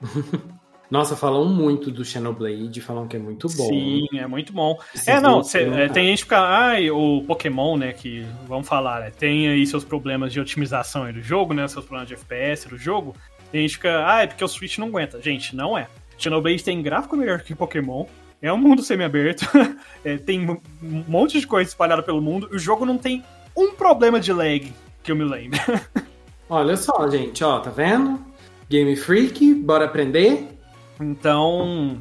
[0.94, 3.68] Nossa, falam muito do Xenoblade, falam que é muito bom.
[3.68, 4.78] Sim, é muito bom.
[5.08, 9.00] é, não, cê, é, tem gente que fica, ai, o Pokémon, né, que, vamos falar,
[9.00, 12.78] né, tem aí seus problemas de otimização do jogo, né, seus problemas de FPS do
[12.78, 13.16] jogo.
[13.52, 15.20] Tem gente que fica, ah, é porque o Switch não aguenta.
[15.20, 15.88] Gente, não é.
[16.16, 18.06] Xenoblade tem gráfico melhor que Pokémon,
[18.40, 19.48] é um mundo semi-aberto,
[20.06, 20.60] é, tem um
[21.08, 23.24] monte de coisa espalhada pelo mundo, e o jogo não tem
[23.58, 24.72] um problema de lag
[25.02, 25.60] que eu me lembro.
[26.48, 28.24] Olha só, gente, ó, tá vendo?
[28.70, 30.53] Game Freak, bora aprender?
[31.00, 31.98] Então,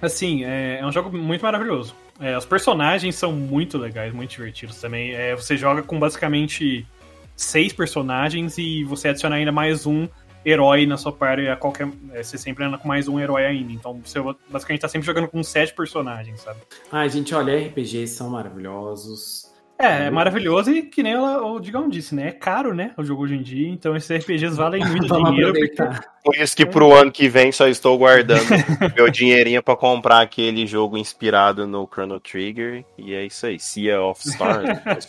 [0.00, 1.94] assim, é, é um jogo muito maravilhoso.
[2.20, 5.12] É, os personagens são muito legais, muito divertidos também.
[5.12, 6.86] É, você joga com basicamente
[7.34, 10.06] seis personagens e você adiciona ainda mais um
[10.44, 11.88] herói na sua party a qualquer.
[12.12, 13.72] É, você sempre anda com mais um herói ainda.
[13.72, 16.60] Então você basicamente tá sempre jogando com sete personagens, sabe?
[16.92, 19.49] Ai, gente, olha, RPGs são maravilhosos.
[19.80, 22.28] É, é maravilhoso e que nem ela, o Digão disse, né?
[22.28, 22.92] É caro, né?
[22.98, 25.54] O jogo hoje em dia, então esses RPGs valem muito dinheiro.
[25.54, 26.00] Porque...
[26.22, 28.44] Por isso que pro ano que vem só estou guardando
[28.94, 32.84] meu dinheirinho para comprar aquele jogo inspirado no Chrono Trigger.
[32.98, 35.08] E é isso aí, Sea of Stars,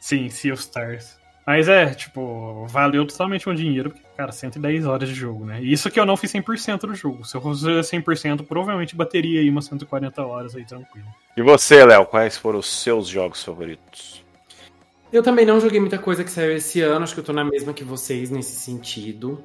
[0.00, 1.17] Sim, Sea of Stars.
[1.48, 5.62] Mas é, tipo, valeu totalmente o dinheiro, porque, cara, 110 horas de jogo, né?
[5.62, 7.24] E isso que eu não fiz 100% do jogo.
[7.24, 11.06] Se eu fosse 100%, provavelmente bateria aí umas 140 horas aí, tranquilo.
[11.34, 14.22] E você, Léo, quais foram os seus jogos favoritos?
[15.10, 17.44] Eu também não joguei muita coisa que saiu esse ano, acho que eu tô na
[17.44, 19.42] mesma que vocês nesse sentido.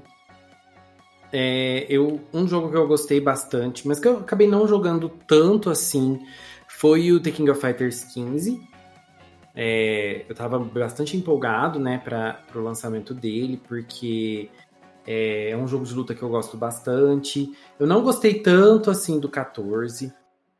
[1.31, 5.69] É, eu, um jogo que eu gostei bastante, mas que eu acabei não jogando tanto
[5.69, 6.19] assim,
[6.67, 8.72] foi o The King of Fighters 15
[9.55, 14.49] é, eu estava bastante empolgado, né, para o lançamento dele, porque
[15.05, 17.51] É, é um jogo de luta que eu gosto bastante.
[17.79, 20.13] Eu não gostei tanto assim do 14.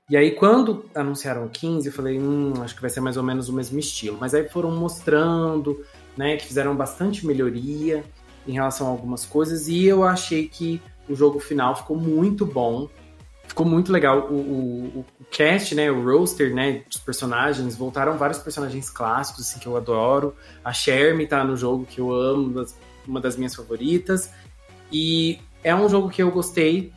[0.10, 3.24] E aí, quando anunciaram o 15, eu falei, hum, acho que vai ser mais ou
[3.24, 4.18] menos o mesmo estilo.
[4.20, 5.82] Mas aí foram mostrando,
[6.18, 8.04] né, que fizeram bastante melhoria
[8.46, 9.70] em relação a algumas coisas.
[9.70, 12.90] E eu achei que o jogo final ficou muito bom.
[13.48, 14.28] Ficou muito legal.
[14.30, 19.60] O, o, o cast, né, o roster, né, dos personagens, voltaram vários personagens clássicos, assim,
[19.60, 20.36] que eu adoro.
[20.64, 22.66] A Shermie tá no jogo, que eu amo,
[23.08, 24.32] uma das minhas favoritas.
[24.92, 26.92] E é um jogo que eu gostei.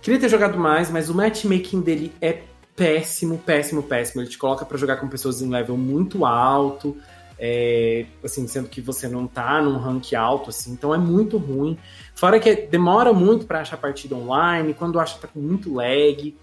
[0.00, 2.42] Queria ter jogado mais, mas o matchmaking dele é
[2.76, 4.22] péssimo, péssimo, péssimo.
[4.22, 6.96] Ele te coloca para jogar com pessoas em level muito alto,
[7.38, 11.78] é, assim, sendo que você não tá num rank alto, assim, então é muito ruim.
[12.14, 16.36] Fora que demora muito para achar partida online, quando acha tá com muito lag.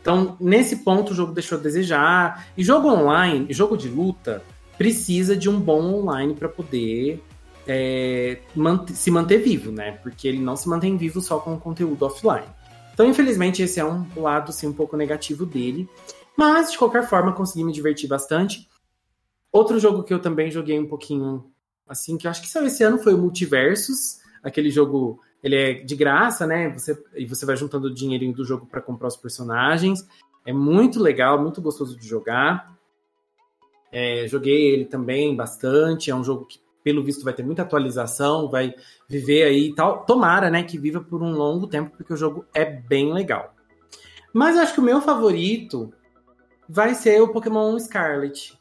[0.00, 2.48] Então, nesse ponto, o jogo deixou a desejar.
[2.56, 4.42] E jogo online, jogo de luta,
[4.76, 7.22] precisa de um bom online para poder
[7.66, 8.38] é,
[8.94, 9.92] se manter vivo, né?
[10.02, 12.46] Porque ele não se mantém vivo só com o conteúdo offline.
[12.92, 15.88] Então, infelizmente, esse é um lado assim, um pouco negativo dele.
[16.36, 18.69] Mas, de qualquer forma, consegui me divertir bastante.
[19.52, 21.50] Outro jogo que eu também joguei um pouquinho
[21.88, 24.20] assim, que eu acho que saiu esse ano, foi o Multiversus.
[24.42, 26.70] Aquele jogo, ele é de graça, né?
[26.70, 30.06] Você, e você vai juntando o dinheirinho do jogo para comprar os personagens.
[30.46, 32.78] É muito legal, muito gostoso de jogar.
[33.92, 36.10] É, joguei ele também bastante.
[36.10, 38.74] É um jogo que pelo visto vai ter muita atualização, vai
[39.08, 40.04] viver aí e tal.
[40.04, 43.54] Tomara, né, que viva por um longo tempo, porque o jogo é bem legal.
[44.32, 45.92] Mas eu acho que o meu favorito
[46.68, 48.58] vai ser o Pokémon Scarlet.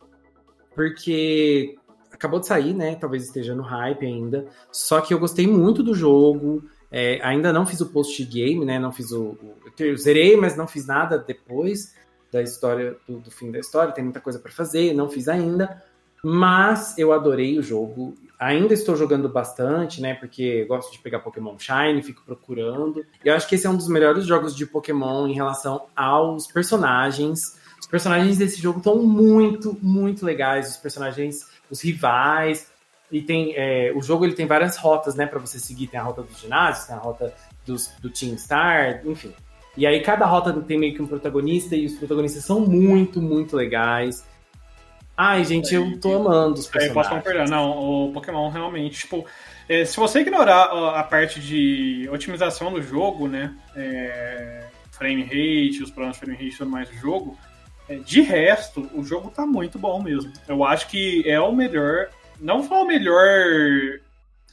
[0.80, 1.76] Porque
[2.10, 2.96] acabou de sair, né?
[2.96, 4.48] Talvez esteja no hype ainda.
[4.72, 6.64] Só que eu gostei muito do jogo.
[6.90, 8.80] É, ainda não fiz o post-game, né?
[8.80, 9.58] Não fiz o, o.
[9.78, 11.94] Eu zerei, mas não fiz nada depois
[12.32, 13.92] da história, do, do fim da história.
[13.92, 15.84] Tem muita coisa para fazer, não fiz ainda.
[16.24, 18.14] Mas eu adorei o jogo.
[18.40, 20.14] Ainda estou jogando bastante, né?
[20.14, 23.06] Porque gosto de pegar Pokémon Shine, fico procurando.
[23.22, 26.48] E eu acho que esse é um dos melhores jogos de Pokémon em relação aos
[26.48, 27.59] personagens.
[27.90, 30.70] Personagens desse jogo estão muito, muito legais.
[30.70, 32.70] Os personagens, os rivais.
[33.12, 35.88] E tem é, o jogo ele tem várias rotas, né, para você seguir.
[35.88, 37.34] Tem a rota dos ginásios, tem a rota
[37.66, 39.34] dos, do Team Star, enfim.
[39.76, 43.56] E aí cada rota tem meio que um protagonista e os protagonistas são muito, muito
[43.56, 44.24] legais.
[45.18, 46.92] Ai, gente, eu tô amando os personagens.
[46.92, 47.50] É, posso concordar.
[47.50, 49.26] Não, o Pokémon realmente, tipo,
[49.68, 50.66] é, se você ignorar
[50.96, 56.56] a parte de otimização do jogo, né, é, frame rate, os problemas de frame rate
[56.56, 57.38] e tudo mais do jogo,
[57.98, 60.32] de resto, o jogo tá muito bom mesmo.
[60.48, 62.10] Eu acho que é o melhor,
[62.40, 64.00] não foi o melhor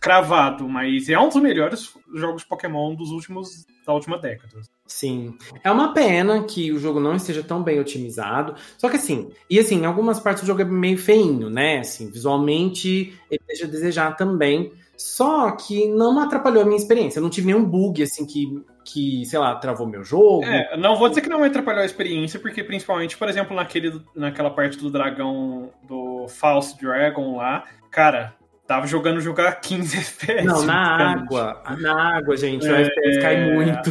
[0.01, 4.61] cravado, mas é um dos melhores jogos de Pokémon dos últimos da última década.
[4.87, 5.37] Sim.
[5.63, 8.55] É uma pena que o jogo não esteja tão bem otimizado.
[8.77, 11.79] Só que assim, e assim, em algumas partes o jogo é meio feinho, né?
[11.79, 14.73] Assim, visualmente ele deixa a desejar também.
[14.97, 17.19] Só que não atrapalhou a minha experiência.
[17.19, 20.45] Eu não tive nenhum bug, assim, que, que sei lá, travou meu jogo.
[20.45, 24.51] É, não vou dizer que não atrapalhou a experiência, porque principalmente, por exemplo, naquele, naquela
[24.51, 28.35] parte do dragão, do False Dragon lá, cara,
[28.67, 30.45] Tava jogando jogar 15 FPS.
[30.45, 31.63] Não, na água.
[31.79, 32.67] Na água, gente.
[32.67, 33.91] É, o FPS cai muito.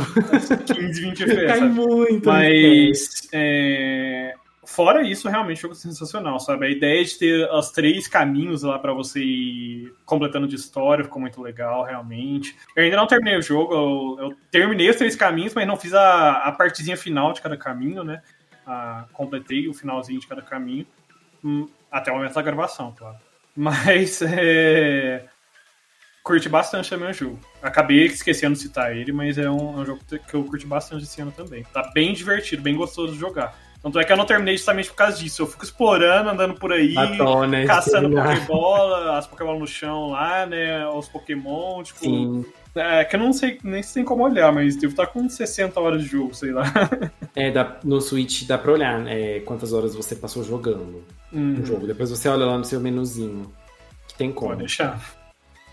[0.74, 1.46] 15, 20 FPS.
[1.46, 2.28] cai muito.
[2.28, 3.30] Mas.
[3.32, 4.34] É,
[4.66, 6.66] fora isso, realmente jogo sensacional, sabe?
[6.66, 11.22] A ideia de ter os três caminhos lá para você ir completando de história ficou
[11.22, 12.56] muito legal, realmente.
[12.76, 15.94] Eu ainda não terminei o jogo, eu, eu terminei os três caminhos, mas não fiz
[15.94, 18.22] a, a partezinha final de cada caminho, né?
[18.66, 20.86] Ah, completei o finalzinho de cada caminho.
[21.44, 23.18] Hum, até o momento da gravação, claro.
[23.56, 25.26] Mas é...
[26.22, 27.40] curti bastante também o jogo.
[27.62, 31.06] Acabei esquecendo de citar ele, mas é um, é um, jogo que eu curti bastante
[31.06, 31.64] esse ano também.
[31.72, 33.58] Tá bem divertido, bem gostoso de jogar.
[33.86, 35.44] Tanto é que eu não terminei justamente por causa disso.
[35.44, 36.96] Eu fico explorando, andando por aí,
[37.68, 40.88] caçando Pokébola, as Pokébola no chão lá, né?
[40.88, 42.00] Os Pokémon, tipo.
[42.00, 42.44] Sim.
[42.74, 45.80] É, que eu não sei nem se tem como olhar, mas devo estar com 60
[45.80, 46.64] horas de jogo, sei lá.
[47.38, 51.60] É, dá, no Switch dá pra olhar né, quantas horas você passou jogando uhum.
[51.62, 51.86] o jogo.
[51.86, 53.52] Depois você olha lá no seu menuzinho.
[54.08, 54.52] Que tem como.
[54.52, 55.02] Pode deixar.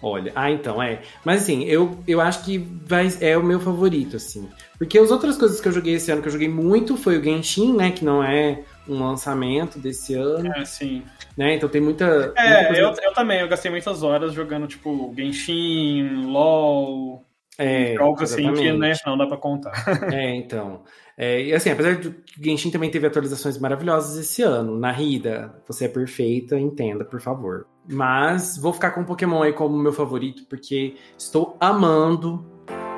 [0.03, 1.01] Olha, ah, então, é.
[1.25, 4.49] Mas assim, eu, eu acho que vai, é o meu favorito, assim.
[4.77, 7.23] Porque as outras coisas que eu joguei esse ano, que eu joguei muito, foi o
[7.23, 7.93] Genshin, né?
[7.93, 10.53] Que não é um lançamento desse ano.
[10.53, 11.05] É, sim.
[11.37, 11.55] Né?
[11.55, 12.33] Então tem muita.
[12.37, 17.25] É, muita eu, eu também, eu gastei muitas horas jogando, tipo, Genshin, LOL.
[17.59, 19.73] É, jogos assim que né, não dá pra contar.
[20.13, 20.83] É, então.
[21.17, 24.79] É, e assim, apesar de que Genshin também teve atualizações maravilhosas esse ano.
[24.79, 27.67] Na Rida, você é perfeita, entenda, por favor.
[27.89, 32.45] Mas vou ficar com Pokémon aí como meu favorito, porque estou amando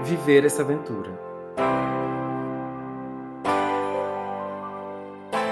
[0.02, 1.10] viver essa aventura.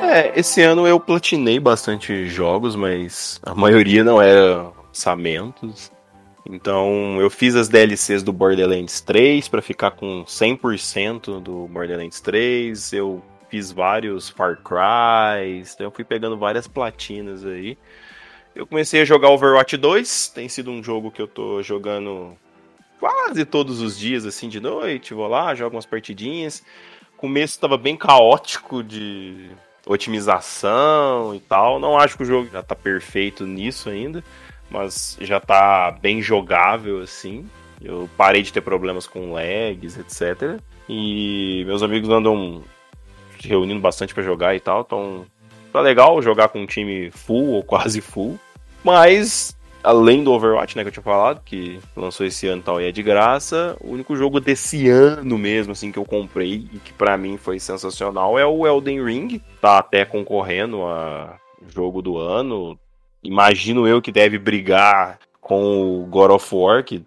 [0.02, 5.90] É, esse ano eu platinei bastante jogos, mas a maioria não era lançamentos.
[6.44, 12.92] Então, eu fiz as DLCs do Borderlands 3 para ficar com 100% do Borderlands 3.
[12.92, 17.76] Eu fiz vários Far Cry, então eu fui pegando várias platinas aí.
[18.54, 22.36] Eu comecei a jogar Overwatch 2, tem sido um jogo que eu tô jogando
[22.98, 26.62] quase todos os dias, assim, de noite, vou lá, jogo umas partidinhas.
[27.16, 29.50] Começo estava bem caótico de
[29.86, 31.78] otimização e tal.
[31.78, 34.22] Não acho que o jogo já tá perfeito nisso ainda,
[34.72, 37.46] mas já tá bem jogável, assim.
[37.80, 40.60] Eu parei de ter problemas com lags, etc.
[40.88, 42.62] E meus amigos andam
[43.40, 45.26] se reunindo bastante para jogar e tal, então
[45.72, 48.38] tá legal jogar com um time full ou quase full.
[48.84, 52.80] Mas além do Overwatch, né, que eu tinha falado, que lançou esse ano e tal
[52.80, 56.78] e é de graça, o único jogo desse ano mesmo, assim, que eu comprei e
[56.78, 59.42] que para mim foi sensacional é o Elden Ring.
[59.60, 61.36] Tá até concorrendo a
[61.68, 62.78] jogo do ano.
[63.22, 67.04] Imagino eu que deve brigar com o God of War, que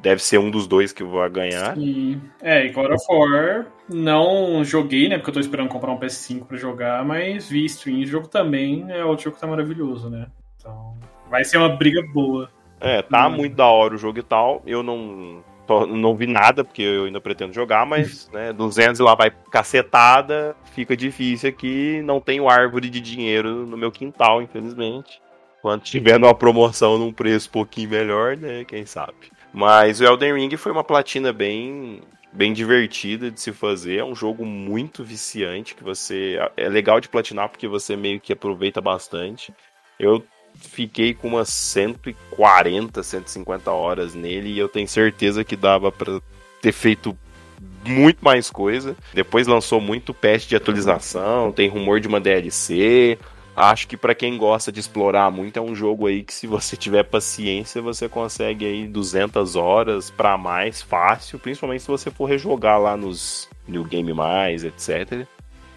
[0.00, 1.74] deve ser um dos dois que vai ganhar.
[1.74, 2.20] Sim.
[2.40, 5.16] É, e God of War não joguei, né?
[5.16, 8.00] Porque eu tô esperando comprar um PS5 para jogar, mas vi stream.
[8.00, 10.26] O jogo também é outro jogo que tá maravilhoso, né?
[10.58, 10.96] Então,
[11.30, 12.50] vai ser uma briga boa.
[12.80, 13.32] É, tá hum.
[13.32, 14.62] muito da hora o jogo e tal.
[14.66, 15.42] Eu não
[15.86, 20.56] não vi nada, porque eu ainda pretendo jogar, mas, né, 200 e lá vai cacetada,
[20.72, 25.20] fica difícil aqui, não tenho árvore de dinheiro no meu quintal, infelizmente.
[25.68, 29.30] Quando tiver numa promoção num preço um pouquinho melhor, né, quem sabe.
[29.52, 32.00] Mas o Elden Ring foi uma platina bem
[32.32, 33.98] bem divertida de se fazer.
[33.98, 38.32] É um jogo muito viciante que você é legal de platinar porque você meio que
[38.32, 39.52] aproveita bastante.
[40.00, 46.18] Eu fiquei com umas 140, 150 horas nele e eu tenho certeza que dava para
[46.62, 47.14] ter feito
[47.84, 48.96] muito mais coisa.
[49.12, 53.18] Depois lançou muito patch de atualização, tem rumor de uma DLC.
[53.60, 56.76] Acho que para quem gosta de explorar muito é um jogo aí que se você
[56.76, 62.80] tiver paciência, você consegue aí 200 horas para mais fácil, principalmente se você for rejogar
[62.80, 65.26] lá nos New Game Mais, etc.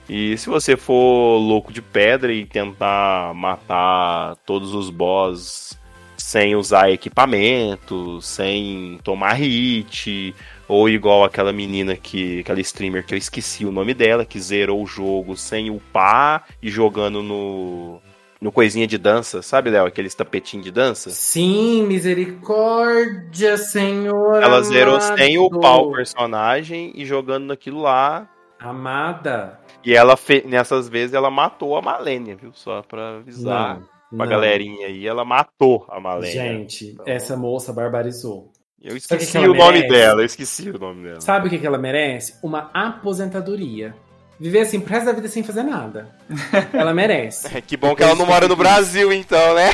[0.07, 5.75] E se você for louco de pedra e tentar matar todos os boss
[6.15, 10.35] sem usar equipamento, sem tomar hit,
[10.71, 12.39] ou igual aquela menina que.
[12.39, 16.69] aquela streamer que eu esqueci o nome dela, que zerou o jogo sem upar e
[16.69, 18.01] jogando no.
[18.39, 19.85] No coisinha de dança, sabe, Léo?
[19.85, 21.11] Aqueles tapetinhos de dança?
[21.11, 24.41] Sim, misericórdia, senhor.
[24.41, 28.27] Ela zerou sem upar o personagem e jogando naquilo lá.
[28.59, 29.59] Amada.
[29.85, 30.43] E ela, fe...
[30.47, 32.51] nessas vezes, ela matou a Malenia, viu?
[32.51, 33.79] Só pra avisar
[34.11, 34.31] não, pra não.
[34.31, 36.31] galerinha aí, ela matou a Malenia.
[36.31, 37.05] Gente, então...
[37.07, 38.50] essa moça barbarizou.
[38.83, 39.87] Eu esqueci o nome merece?
[39.89, 41.21] dela, eu esqueci o nome dela.
[41.21, 42.33] Sabe o que, que ela merece?
[42.41, 43.93] Uma aposentadoria.
[44.39, 46.09] Viver assim pro resto da vida sem fazer nada.
[46.73, 47.55] Ela merece.
[47.55, 49.69] É, que bom que ela não mora no Brasil, então, né?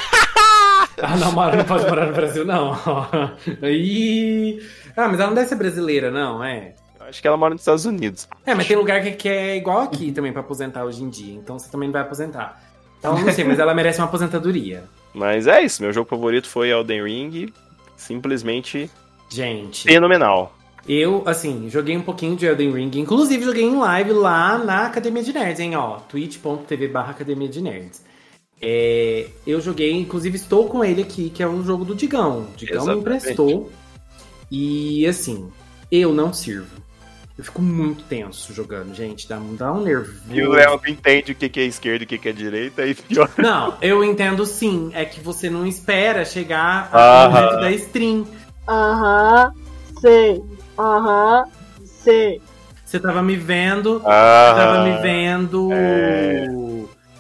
[1.01, 2.77] ah, não, mora, não pode morar no Brasil, não.
[3.63, 4.59] Ih...
[4.93, 6.73] Ah, mas ela não deve ser brasileira, não, é?
[6.99, 8.27] Acho que ela mora nos Estados Unidos.
[8.45, 11.35] É, mas tem lugar que, que é igual aqui também pra aposentar hoje em dia.
[11.35, 12.61] Então você também não vai aposentar.
[12.99, 14.83] Então não sei, mas ela merece uma aposentadoria.
[15.13, 17.53] Mas é isso, meu jogo favorito foi Elden Ring
[17.97, 18.89] simplesmente
[19.29, 19.83] Gente.
[19.83, 20.55] fenomenal.
[20.87, 22.91] Eu, assim, joguei um pouquinho de Elden Ring.
[22.95, 25.75] Inclusive, joguei em live lá na Academia de Nerds, hein?
[25.75, 28.05] Ó, twitch.tv barra Academia de Nerds.
[28.61, 32.47] É, eu joguei, inclusive estou com ele aqui, que é o jogo do Digão.
[32.53, 32.95] O Digão Exatamente.
[32.95, 33.71] me emprestou.
[34.49, 35.51] E, assim,
[35.91, 36.81] eu não sirvo.
[37.37, 39.29] Eu fico muito tenso jogando, gente.
[39.29, 40.21] Dá, dá um nervoso.
[40.31, 42.95] E o Léo não entende o que é esquerda e o que é direita, aí
[42.95, 43.29] pior.
[43.37, 44.89] Não, eu entendo sim.
[44.93, 48.25] É que você não espera chegar ao momento da stream.
[48.67, 49.51] Aham,
[50.01, 50.41] sei.
[50.79, 51.45] Aham,
[51.85, 52.41] sei.
[52.83, 56.47] Você tava me vendo, ah, tava me vendo é...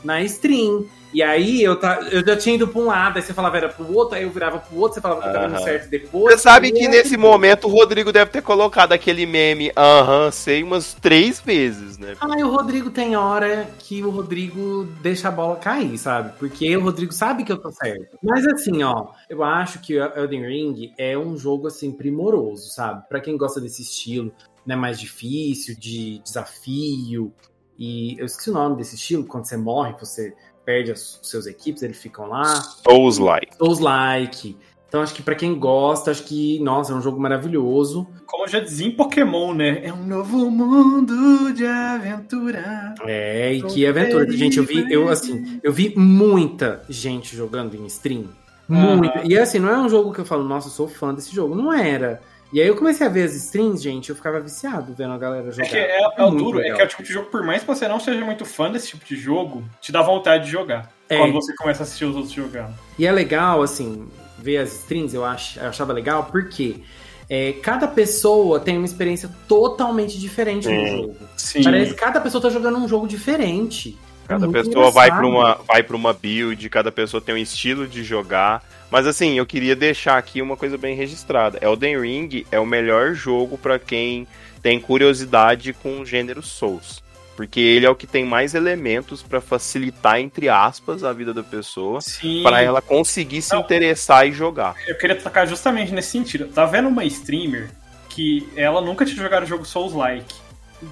[0.03, 0.85] na stream.
[1.13, 3.69] E aí eu, tá, eu já tinha ido pra um lado, aí você falava era
[3.69, 6.35] pro outro, aí eu virava pro outro, você falava que tava dando certo depois.
[6.35, 10.93] Você sabe que nesse momento o Rodrigo deve ter colocado aquele meme, aham, sei, umas
[10.93, 12.15] três vezes, né?
[12.19, 16.33] Ah, e o Rodrigo tem hora que o Rodrigo deixa a bola cair, sabe?
[16.37, 18.17] Porque o Rodrigo sabe que eu tô certo.
[18.21, 23.07] Mas assim, ó, eu acho que o Elden Ring é um jogo, assim, primoroso, sabe?
[23.07, 24.31] Pra quem gosta desse estilo,
[24.65, 27.33] né, mais difícil, de desafio.
[27.79, 30.33] E eu esqueci o nome desse estilo, quando você morre, você
[30.67, 32.43] perde as, seus equipes, eles ficam lá.
[32.85, 33.55] Souls-like.
[33.55, 34.57] Souls-like.
[34.89, 38.05] Então acho que para quem gosta, acho que, nossa, é um jogo maravilhoso.
[38.25, 39.79] Como eu já dizia em Pokémon, né?
[39.83, 42.95] É um novo mundo de aventura.
[43.05, 44.29] É, e que aventura.
[44.31, 48.25] Gente, eu vi, eu assim, eu vi muita gente jogando em stream.
[48.67, 49.23] Muita.
[49.25, 51.55] E assim, não é um jogo que eu falo, nossa, eu sou fã desse jogo.
[51.55, 52.21] Não era.
[52.51, 55.51] E aí eu comecei a ver as streams, gente, eu ficava viciado vendo a galera
[55.51, 55.65] jogar.
[55.65, 56.73] É que é, é o duro, legal.
[56.73, 58.71] é que é o tipo de jogo, por mais que você não seja muito fã
[58.71, 60.91] desse tipo de jogo, te dá vontade de jogar.
[61.09, 61.17] É.
[61.17, 62.73] Quando você começa a assistir os outros jogando.
[62.97, 66.81] E é legal, assim, ver as strings, eu, ach, eu achava legal, porque
[67.29, 71.15] é, cada pessoa tem uma experiência totalmente diferente no jogo.
[71.35, 71.63] Sim.
[71.63, 73.97] Parece que cada pessoa tá jogando um jogo diferente.
[74.27, 77.87] Cada é pessoa vai para uma vai para uma build, cada pessoa tem um estilo
[77.87, 78.63] de jogar.
[78.91, 81.59] Mas assim, eu queria deixar aqui uma coisa bem registrada.
[81.61, 84.27] Elden Ring é o melhor jogo para quem
[84.61, 87.03] tem curiosidade com o gênero Souls.
[87.35, 91.43] Porque ele é o que tem mais elementos para facilitar, entre aspas, a vida da
[91.43, 91.99] pessoa.
[92.41, 94.75] para ela conseguir se Não, interessar e jogar.
[94.87, 96.47] Eu queria tocar justamente nesse sentido.
[96.47, 97.69] Tá vendo uma streamer
[98.09, 100.33] que ela nunca tinha jogado o jogo Souls-like.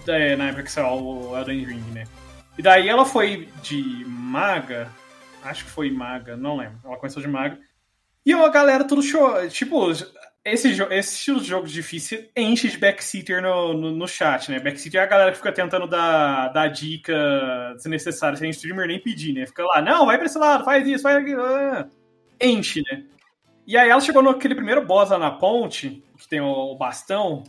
[0.08, 2.04] É, na época que saiu o Elden Ring, né?
[2.58, 4.90] E daí ela foi de maga.
[5.44, 6.80] Acho que foi maga, não lembro.
[6.84, 7.60] Ela começou de maga.
[8.26, 9.48] E a galera tudo show.
[9.50, 9.92] Tipo,
[10.46, 14.60] esse, esse estilo de jogo difícil enche de backseater no, no, no, chat, né?
[14.60, 19.34] Backseater é a galera que fica tentando dar, dar dica desnecessária sem streamer nem pedir,
[19.34, 19.48] né?
[19.48, 21.44] Fica lá, não, vai pra esse lado, faz isso, faz aquilo.
[21.44, 21.88] Ah.
[22.40, 23.04] Enche, né?
[23.66, 27.44] E aí ela chegou naquele primeiro boss lá na ponte, que tem o, bastão,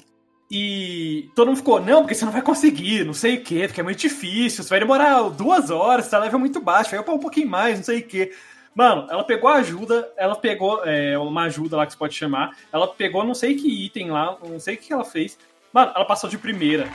[0.51, 3.81] e todo mundo ficou, não, porque você não vai conseguir, não sei o quê, porque
[3.81, 7.21] é muito difícil, você vai demorar duas horas, tá level muito baixo, vai upar um
[7.21, 8.33] pouquinho mais, não sei o quê.
[8.75, 12.55] Mano, ela pegou ajuda, ela pegou é, uma ajuda lá que você pode chamar.
[12.71, 15.39] Ela pegou não sei que item lá, não sei o que ela fez.
[15.73, 16.87] Mano, ela passou de primeira.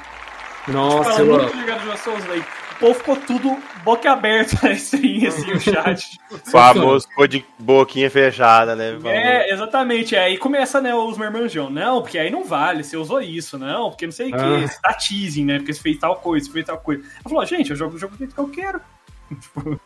[0.68, 2.40] Nossa, tipo, ela nunca Souls aí.
[2.40, 6.20] O povo ficou tudo boca aberta assim, assim, o chat.
[6.52, 8.98] Famoso ficou de boquinha fechada, né?
[9.06, 10.16] É, exatamente.
[10.16, 11.70] Aí começa, né, os mermanjão.
[11.70, 14.38] Não, porque aí não vale, você usou isso, não, porque não sei o ah.
[14.38, 15.58] que, você tá teasing, né?
[15.58, 17.04] Porque você fez tal coisa, você fez tal coisa.
[17.04, 18.82] Ela falou, gente, eu jogo o jogo do jeito que eu quero.
[19.40, 19.80] Tipo.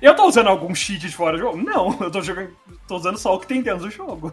[0.00, 1.56] Eu tô usando algum cheat de fora do jogo?
[1.56, 2.54] Não, eu tô, jogando,
[2.86, 4.32] tô usando só o que tem dentro do jogo.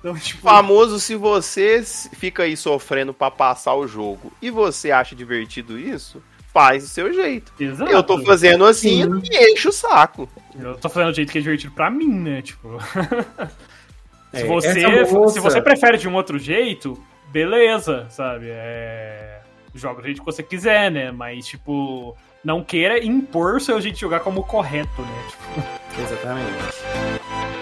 [0.00, 0.42] Então, tipo...
[0.42, 1.82] Famoso se você
[2.12, 6.22] fica aí sofrendo para passar o jogo e você acha divertido isso,
[6.52, 7.52] faz do seu jeito.
[7.60, 7.90] Exato.
[7.90, 9.22] Eu tô fazendo assim Sim.
[9.30, 10.28] e enche o saco.
[10.58, 12.42] Eu tô fazendo do jeito que é divertido pra mim, né?
[12.42, 12.78] Tipo.
[14.32, 18.46] se, é, você, se você prefere de um outro jeito, beleza, sabe?
[18.48, 19.40] É...
[19.74, 21.12] Joga do jeito que você quiser, né?
[21.12, 25.24] Mas, tipo, não queira impor o seu jeito de jogar como correto, né?
[25.28, 26.02] Tipo...
[26.02, 27.59] Exatamente.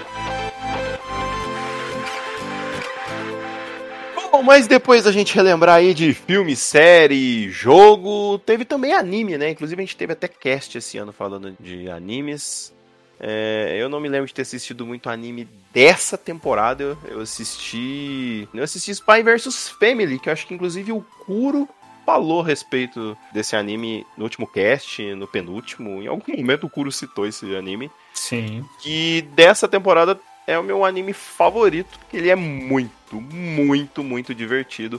[4.30, 9.50] Bom, mas depois a gente relembrar aí de filme, série, jogo, teve também anime, né?
[9.50, 12.72] Inclusive a gente teve até cast esse ano falando de animes.
[13.18, 16.82] É, eu não me lembro de ter assistido muito anime dessa temporada.
[16.84, 18.48] Eu, eu assisti.
[18.52, 21.68] Eu assisti Spy vs Family, que eu acho que inclusive o Kuro
[22.04, 26.02] falou a respeito desse anime no último cast, no penúltimo.
[26.02, 27.90] Em algum momento o Kuro citou esse anime.
[28.14, 28.64] Sim.
[28.80, 30.18] Que dessa temporada
[30.48, 34.98] é o meu anime favorito, porque ele é muito, muito, muito divertido.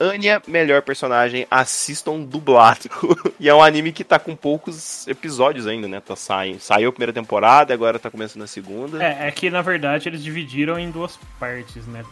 [0.00, 2.88] Anya, melhor personagem, assistam dublado.
[3.38, 6.00] e é um anime que tá com poucos episódios ainda, né?
[6.00, 6.60] Tá saindo.
[6.60, 9.04] Saiu a primeira temporada, agora tá começando a segunda.
[9.04, 12.02] É, é que na verdade eles dividiram em duas partes, né?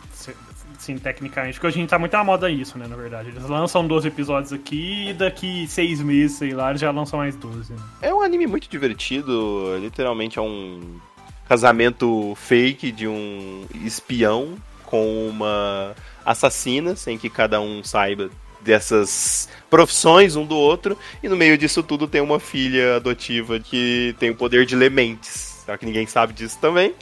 [0.79, 1.55] Sim, tecnicamente.
[1.55, 2.87] Porque hoje a gente tá muito na moda isso, né?
[2.87, 3.31] Na verdade.
[3.31, 7.35] Eles lançam 12 episódios aqui e daqui seis meses, sei lá, eles já lançam mais
[7.35, 7.73] 12.
[7.73, 7.79] Né?
[8.03, 9.79] É um anime muito divertido.
[9.81, 11.01] Literalmente é um
[11.49, 15.95] casamento fake de um espião com uma
[16.25, 18.31] assassina, sem que cada um saiba
[18.61, 20.99] dessas profissões um do outro.
[21.23, 24.91] E no meio disso tudo tem uma filha adotiva que tem o poder de ler
[24.91, 25.63] mentes.
[25.65, 26.95] Só que ninguém sabe disso também.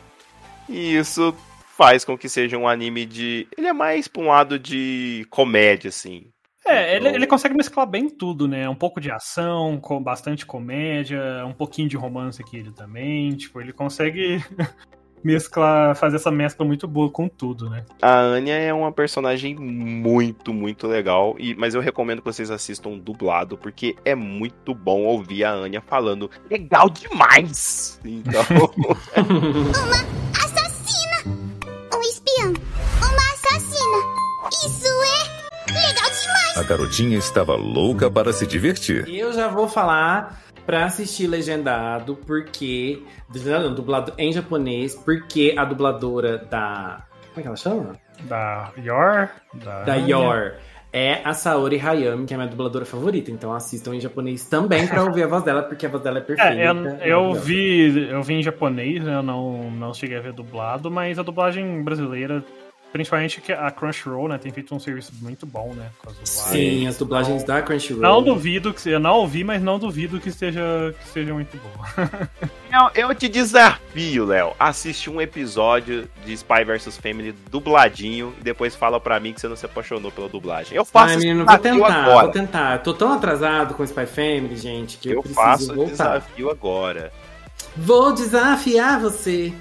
[0.68, 1.34] E isso
[1.76, 3.46] faz com que seja um anime de.
[3.56, 6.26] Ele é mais pra um lado de comédia, assim.
[6.66, 7.08] É, então...
[7.08, 8.68] ele, ele consegue mesclar bem tudo, né?
[8.68, 13.34] Um pouco de ação, com bastante comédia, um pouquinho de romance aqui ele também.
[13.36, 14.42] Tipo, ele consegue
[15.22, 17.84] mesclar, fazer essa mescla muito boa com tudo, né?
[18.00, 22.96] A Anya é uma personagem muito, muito legal, e, mas eu recomendo que vocês assistam
[22.98, 28.00] dublado, porque é muito bom ouvir a Anya falando legal demais!
[28.04, 28.42] Então.
[36.56, 39.06] A garotinha estava louca para se divertir.
[39.08, 43.02] Eu já vou falar para assistir legendado, porque.
[43.44, 47.04] Não, dublado em japonês, porque a dubladora da.
[47.28, 47.92] Como é que ela chama?
[48.22, 49.28] Da Yor?
[49.52, 50.54] Da, da Yor
[50.94, 53.30] é a Saori Hayami, que é a minha dubladora favorita.
[53.30, 56.22] Então assistam em japonês também para ouvir a voz dela, porque a voz dela é
[56.22, 56.56] perfeita.
[56.56, 59.16] É, eu, eu vi, eu vi em japonês, né?
[59.16, 62.42] eu não, não cheguei a ver dublado, mas a dublagem brasileira
[62.96, 65.90] Principalmente que a Crunchyroll, né, tem feito um serviço muito bom, né?
[66.02, 68.00] Com as Sim, as dublagens da Crunchyroll.
[68.00, 72.08] Não duvido que eu não ouvi, mas não duvido que esteja que seja muito bom.
[72.94, 78.74] eu, eu te desafio, Léo, assiste um episódio de Spy vs Family dubladinho e depois
[78.74, 80.74] fala pra mim que você não se apaixonou pela dublagem.
[80.74, 82.22] Eu faço Ai, menino, vou tentar, agora.
[82.22, 82.78] vou tentar.
[82.78, 85.90] Tô tão atrasado com Spy Family, gente, que eu, eu preciso faço voltar.
[85.90, 87.12] desafio agora.
[87.76, 89.52] Vou desafiar você.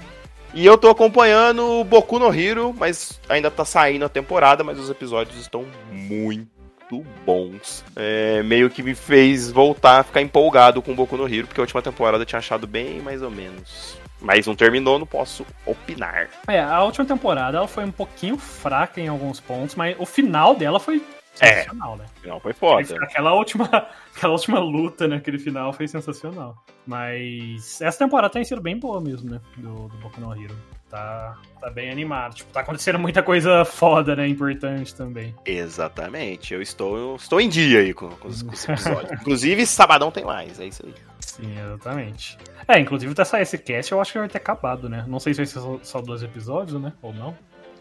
[0.56, 4.88] E eu tô acompanhando Boku no Hero, mas ainda tá saindo a temporada, mas os
[4.88, 7.84] episódios estão muito bons.
[7.94, 11.64] É, meio que me fez voltar a ficar empolgado com Boku no Hero, porque a
[11.64, 13.98] última temporada eu tinha achado bem mais ou menos.
[14.18, 16.30] Mas não terminou, não posso opinar.
[16.48, 20.54] É, a última temporada ela foi um pouquinho fraca em alguns pontos, mas o final
[20.54, 21.02] dela foi
[21.40, 21.62] é.
[21.62, 22.06] sensacional, né?
[22.16, 22.96] O final foi foda.
[23.02, 23.66] Aquela última,
[24.14, 26.56] aquela última luta naquele final foi sensacional.
[26.86, 29.40] Mas essa temporada tem sido bem boa mesmo, né?
[29.56, 30.56] Do, do Boku no Hero.
[30.88, 32.34] Tá, tá bem animado.
[32.34, 34.28] Tipo, tá acontecendo muita coisa foda, né?
[34.28, 35.34] Importante também.
[35.44, 36.54] Exatamente.
[36.54, 39.10] Eu estou, eu estou em dia aí com, com os, com os episódios.
[39.20, 40.94] inclusive, sabadão tem mais, é isso aí.
[41.18, 42.38] Sim, exatamente.
[42.68, 45.04] É, inclusive até sair esse cast eu acho que vai ter acabado, né?
[45.08, 46.92] Não sei se vai ser só, só dois episódios, né?
[47.02, 47.36] Ou não.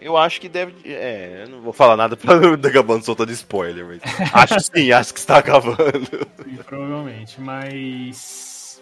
[0.05, 0.71] Eu acho que deve.
[0.85, 4.01] É, eu não vou falar nada pra não acabando soltando spoiler, mas.
[4.31, 6.27] acho sim, acho que está acabando.
[6.43, 8.79] Sim, provavelmente, mas.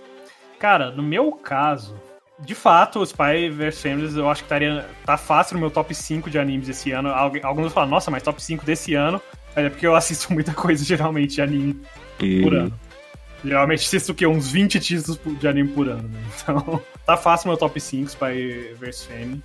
[0.60, 1.96] Cara, no meu caso,
[2.42, 4.86] de fato, o Spy vs Families eu acho que estaria.
[5.06, 7.08] tá fácil no meu top 5 de animes esse ano.
[7.42, 9.22] Alguns falam, nossa, mas top 5 desse ano.
[9.56, 11.82] É porque eu assisto muita coisa, geralmente, de anime
[12.20, 12.42] e...
[12.42, 12.80] por ano.
[13.46, 14.28] Geralmente assisto o quê?
[14.28, 16.20] Uns 20 títulos de anime por ano, né?
[16.44, 19.42] Então, tá fácil meu top 5, Spy vs Family.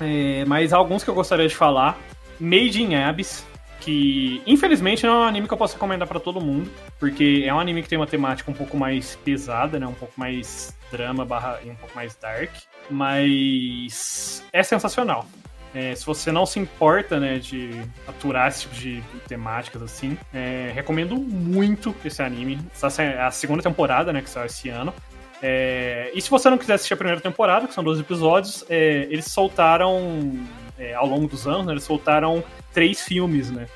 [0.00, 1.98] É, mas alguns que eu gostaria de falar.
[2.38, 3.46] Made in Abyss,
[3.80, 7.54] que infelizmente não é um anime que eu posso recomendar para todo mundo, porque é
[7.54, 9.86] um anime que tem uma temática um pouco mais pesada, né?
[9.86, 12.50] Um pouco mais drama barra e um pouco mais dark,
[12.90, 15.26] mas é sensacional.
[15.74, 17.70] É, se você não se importa né, de
[18.08, 22.58] aturar esse tipo de temáticas assim, é, recomendo muito esse anime.
[22.72, 24.94] Essa é a segunda temporada, né, que saiu esse ano.
[25.42, 29.06] É, e se você não quiser assistir a primeira temporada, que são 12 episódios, é,
[29.10, 30.32] eles soltaram,
[30.78, 33.66] é, ao longo dos anos, né, eles soltaram três filmes, né?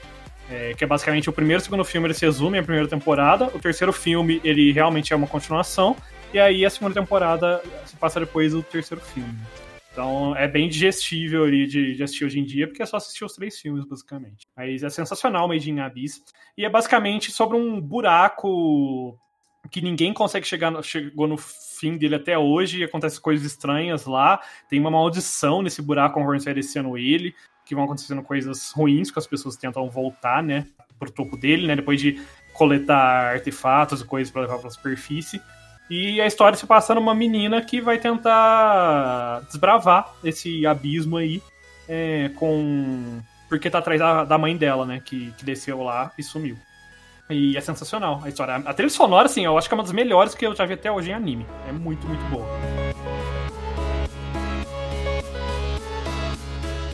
[0.50, 3.46] É, que é basicamente o primeiro e o segundo filme eles resumem a primeira temporada,
[3.54, 5.96] o terceiro filme ele realmente é uma continuação,
[6.34, 9.38] e aí a segunda temporada se passa depois do terceiro filme.
[9.92, 13.24] Então é bem digestível ali de, de, assistir hoje em dia, porque é só assistir
[13.24, 14.46] os três filmes, basicamente.
[14.56, 16.22] Mas é sensacional Made in Abyss.
[16.56, 19.18] E é basicamente sobre um buraco
[19.70, 24.06] que ninguém consegue chegar no, chegou no fim dele até hoje e acontecem coisas estranhas
[24.06, 24.40] lá.
[24.68, 27.34] Tem uma maldição nesse buraco conforme vai descendo ele,
[27.64, 30.66] que vão acontecendo coisas ruins que as pessoas tentam voltar, né,
[30.98, 32.20] pro topo dele, né, depois de
[32.52, 35.40] coletar artefatos e coisas para levar para a superfície.
[35.88, 41.42] E a história se passa numa menina que vai tentar desbravar esse abismo aí
[41.88, 46.22] é, com porque tá atrás da, da mãe dela, né, que, que desceu lá e
[46.22, 46.56] sumiu.
[47.30, 48.56] E é sensacional a história.
[48.56, 50.74] A trilha sonora, assim, eu acho que é uma das melhores que eu já vi
[50.74, 51.46] até hoje em anime.
[51.68, 52.46] É muito, muito boa.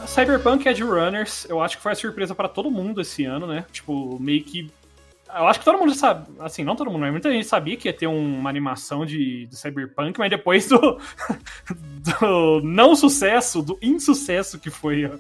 [0.06, 3.66] Cyberpunk Edge Runners, eu acho que foi a surpresa para todo mundo esse ano, né?
[3.70, 4.70] Tipo, meio que.
[5.28, 6.26] Eu acho que todo mundo sabe.
[6.40, 9.56] Assim, não todo mundo, mas muita gente sabia que ia ter uma animação de, de
[9.56, 10.98] Cyberpunk, mas depois do,
[12.00, 15.10] do não sucesso, do insucesso que foi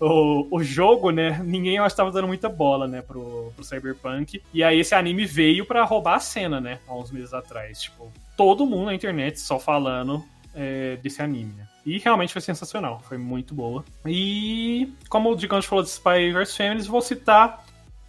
[0.00, 4.42] o, o jogo, né, ninguém eu estava dando muita bola, né, pro, pro Cyberpunk.
[4.52, 7.82] E aí esse anime veio para roubar a cena, né, há uns meses atrás.
[7.82, 10.24] Tipo, todo mundo na internet só falando
[10.54, 11.66] é, desse anime, né.
[11.86, 13.84] E realmente foi sensacional, foi muito boa.
[14.06, 17.62] E como o Gigante falou de Spy vs Families, vou citar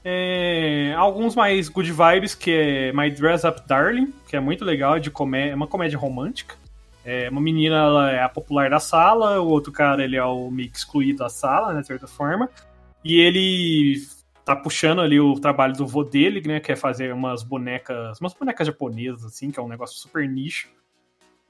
[0.04, 4.96] é, alguns mais good vibes, que é My Dress Up Darling, que é muito legal,
[4.96, 6.56] é, de comé é uma comédia romântica.
[7.06, 10.50] É, uma menina ela é a popular da sala, o outro cara ele é o
[10.50, 12.50] meio excluído da sala, né, de certa forma.
[13.04, 14.02] E ele
[14.44, 18.34] tá puxando ali o trabalho do vô dele, né, que é fazer umas bonecas, umas
[18.34, 20.68] bonecas japonesas, assim, que é um negócio super nicho.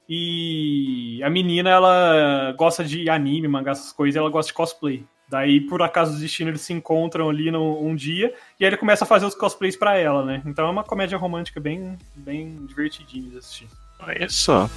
[0.08, 5.04] E a menina, ela gosta de anime, mangá, essas coisas, ela gosta de cosplay.
[5.28, 8.76] Daí, por acaso do destino, eles se encontram ali no, um dia e aí ele
[8.76, 10.40] começa a fazer os cosplays para ela, né?
[10.46, 13.66] Então é uma comédia romântica bem, bem divertidinha de assistir.
[13.98, 14.68] Olha só.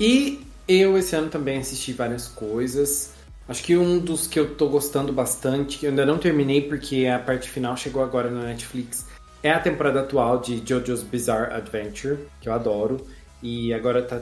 [0.00, 3.14] E eu esse ano também assisti várias coisas.
[3.48, 7.06] Acho que um dos que eu tô gostando bastante, que eu ainda não terminei porque
[7.06, 9.06] a parte final chegou agora na Netflix,
[9.42, 13.06] é a temporada atual de JoJo's Bizarre Adventure, que eu adoro.
[13.40, 14.20] E agora tá,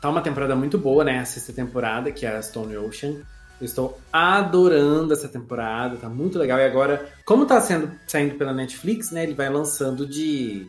[0.00, 1.18] tá uma temporada muito boa, né?
[1.18, 3.22] A sexta temporada, que é a Stone Ocean.
[3.60, 6.58] Eu estou adorando essa temporada, tá muito legal.
[6.58, 9.24] E agora, como tá sendo, saindo pela Netflix, né?
[9.24, 10.66] Ele vai lançando de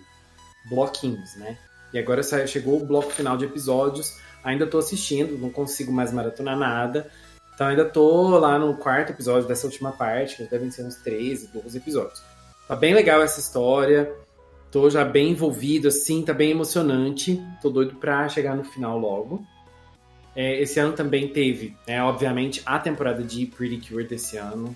[0.67, 1.55] bloquinhos, né?
[1.93, 6.57] E agora chegou o bloco final de episódios ainda tô assistindo, não consigo mais maratonar
[6.57, 7.09] nada.
[7.53, 11.49] Então ainda tô lá no quarto episódio dessa última parte, que devem ser uns 13,
[11.51, 12.21] 12 episódios.
[12.67, 14.13] Tá bem legal essa história.
[14.71, 17.41] Tô já bem envolvido, assim, tá bem emocionante.
[17.61, 19.43] Tô doido pra chegar no final logo.
[20.35, 24.75] É, esse ano também teve, né, obviamente, a temporada de Pretty Cure desse ano.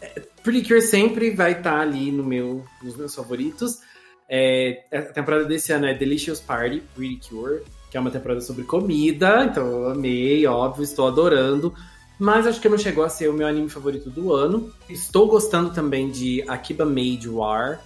[0.00, 3.80] É, Pretty Cure sempre vai estar tá ali no meu, nos meus favoritos.
[4.28, 7.62] É, a temporada desse ano é Delicious Party, Pretty Cure
[7.92, 11.74] que é uma temporada sobre comida, então eu amei, óbvio, estou adorando.
[12.18, 14.72] Mas acho que não chegou a ser o meu anime favorito do ano.
[14.88, 17.82] Estou gostando também de Akiba Made War,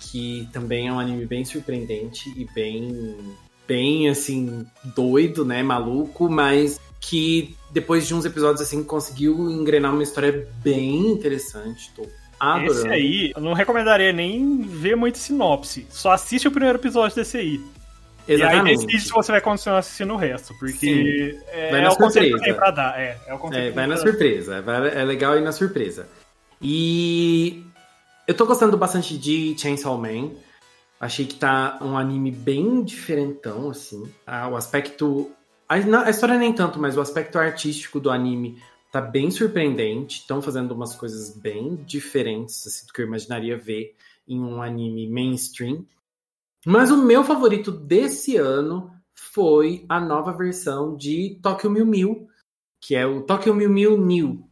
[0.00, 3.16] que também é um anime bem surpreendente e bem,
[3.68, 4.64] bem assim,
[4.96, 11.08] doido, né, maluco, mas que depois de uns episódios assim conseguiu engrenar uma história bem
[11.08, 11.92] interessante.
[11.94, 12.06] Tô
[12.40, 12.72] adorando.
[12.72, 15.86] Esse aí, eu não recomendaria nem ver muito sinopse.
[15.90, 17.60] Só assiste o primeiro episódio desse aí.
[18.26, 18.66] Exatamente.
[18.66, 21.90] E aí decide se você vai continuar assistindo o resto, porque é, vai na é
[21.90, 22.98] o conceito que tem pra dar.
[22.98, 24.64] É, é o conceito é, vai na surpresa,
[24.94, 26.08] é legal ir na surpresa.
[26.60, 27.62] E
[28.26, 30.30] eu tô gostando bastante de Chainsaw Man.
[30.98, 34.10] Achei que tá um anime bem diferentão, assim.
[34.26, 35.30] Ah, o aspecto.
[35.68, 38.58] A, a história nem tanto, mas o aspecto artístico do anime
[38.90, 40.20] tá bem surpreendente.
[40.20, 43.94] Estão fazendo umas coisas bem diferentes assim, do que eu imaginaria ver
[44.26, 45.84] em um anime mainstream.
[46.66, 52.26] Mas o meu favorito desse ano foi a nova versão de Tokyo Mew Mew,
[52.80, 54.48] que é o Tokyo Mew Mew New.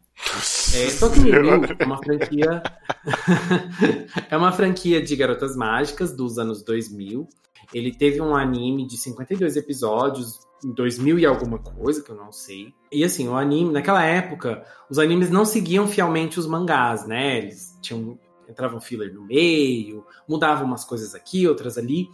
[0.75, 2.63] É, Tokyo Mew Mew é uma franquia
[4.31, 7.27] é uma franquia de garotas mágicas dos anos 2000.
[7.73, 12.31] Ele teve um anime de 52 episódios em 2000 e alguma coisa, que eu não
[12.31, 12.73] sei.
[12.91, 17.39] E assim, o anime, naquela época, os animes não seguiam fielmente os mangás, né?
[17.39, 18.19] Eles tinham
[18.49, 22.09] entrava um filler no meio, mudava umas coisas aqui, outras ali.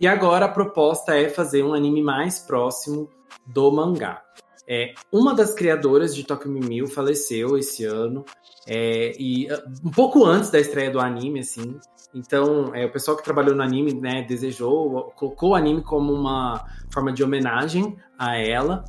[0.00, 3.08] E agora a proposta é fazer um anime mais próximo
[3.46, 4.22] do mangá.
[4.66, 8.24] É, uma das criadoras de Tokyo Mimil faleceu esse ano,
[8.66, 11.78] é, e ah, um pouco antes da estreia do anime, assim.
[12.14, 16.64] Então, é, o pessoal que trabalhou no anime, né, desejou, colocou o anime como uma
[16.90, 18.84] forma de homenagem a ela.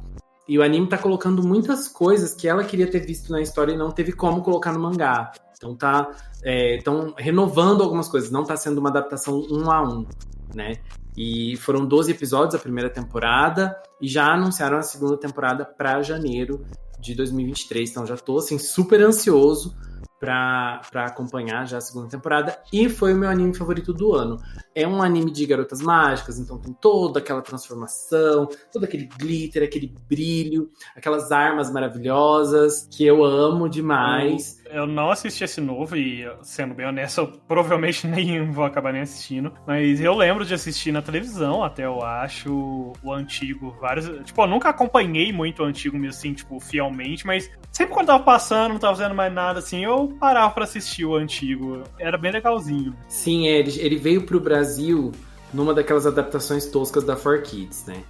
[0.48, 3.78] E o anime tá colocando muitas coisas que ela queria ter visto na história e
[3.78, 5.32] não teve como colocar no mangá.
[5.66, 6.12] Então tá
[6.44, 10.06] estão é, renovando algumas coisas, não está sendo uma adaptação um a um,
[10.54, 10.74] né?
[11.18, 16.66] E foram 12 episódios a primeira temporada e já anunciaram a segunda temporada para janeiro
[17.00, 17.90] de 2023.
[17.90, 19.76] Então já estou assim super ansioso
[20.20, 22.58] para acompanhar já a segunda temporada.
[22.72, 24.38] E foi o meu anime favorito do ano.
[24.74, 29.94] É um anime de garotas mágicas, então tem toda aquela transformação, todo aquele glitter, aquele
[30.08, 34.62] brilho, aquelas armas maravilhosas que eu amo demais.
[34.70, 39.02] Eu não assisti esse novo e, sendo bem honesto, eu provavelmente nem vou acabar nem
[39.02, 39.54] assistindo.
[39.66, 44.06] Mas eu lembro de assistir na televisão, até eu acho, o antigo, vários.
[44.26, 48.24] Tipo, eu nunca acompanhei muito o antigo mesmo, assim, tipo, fielmente, mas sempre quando tava
[48.24, 51.84] passando, não tava fazendo mais nada, assim, eu parava para assistir o antigo.
[52.00, 52.96] Era bem legalzinho.
[53.08, 55.12] Sim, é, ele, ele veio pro Brasil
[55.54, 58.04] numa daquelas adaptações toscas da 4Kids, né?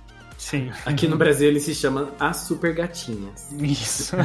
[0.45, 0.69] Sim.
[0.85, 3.51] Aqui no Brasil ele se chama As Super Gatinhas.
[3.59, 4.15] Isso.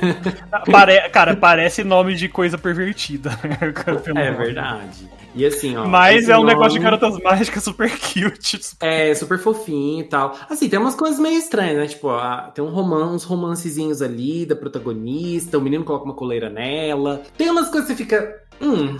[0.72, 1.10] Pare...
[1.10, 3.28] Cara, parece nome de coisa pervertida.
[3.44, 3.58] Né?
[4.16, 5.10] é verdade.
[5.34, 5.86] E assim, ó.
[5.86, 6.54] Mas é um nome...
[6.54, 8.64] negócio de garotas mágicas super cute.
[8.64, 8.86] Super...
[8.86, 10.38] É, super fofinho e tal.
[10.48, 11.86] Assim, tem umas coisas meio estranhas, né?
[11.86, 16.48] Tipo, ó, tem um romance, uns romancezinhos ali da protagonista, o menino coloca uma coleira
[16.48, 17.20] nela.
[17.36, 18.42] Tem umas coisas que você fica.
[18.58, 18.96] Hum,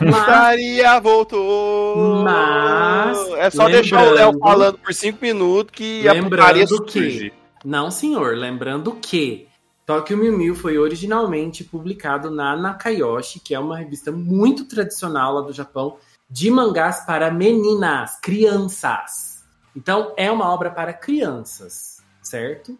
[0.00, 2.22] Maria voltou!
[2.24, 3.18] Mas.
[3.36, 7.32] É só deixar o Léo falando por cinco minutos que lembrando a que
[7.64, 8.36] Não, senhor.
[8.36, 9.48] Lembrando que
[9.86, 15.40] Tokyo Mew Mew foi originalmente publicado na Nakayoshi, que é uma revista muito tradicional lá
[15.40, 15.96] do Japão,
[16.28, 19.44] de mangás para meninas, crianças.
[19.74, 22.78] Então, é uma obra para crianças, certo?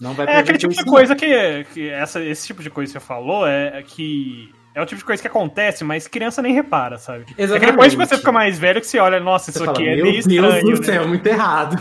[0.00, 2.98] Não vai É aquele tipo de coisa que, que essa, esse tipo de coisa que
[2.98, 6.52] você falou é, é que é o tipo de coisa que acontece, mas criança nem
[6.52, 7.24] repara, sabe?
[7.30, 7.56] Exatamente.
[7.56, 9.96] É que depois que você fica mais velho que você olha, nossa, isso aqui é
[9.96, 10.42] meio estranho.
[10.42, 11.08] Meu Deus do céu, né?
[11.08, 11.78] muito errado.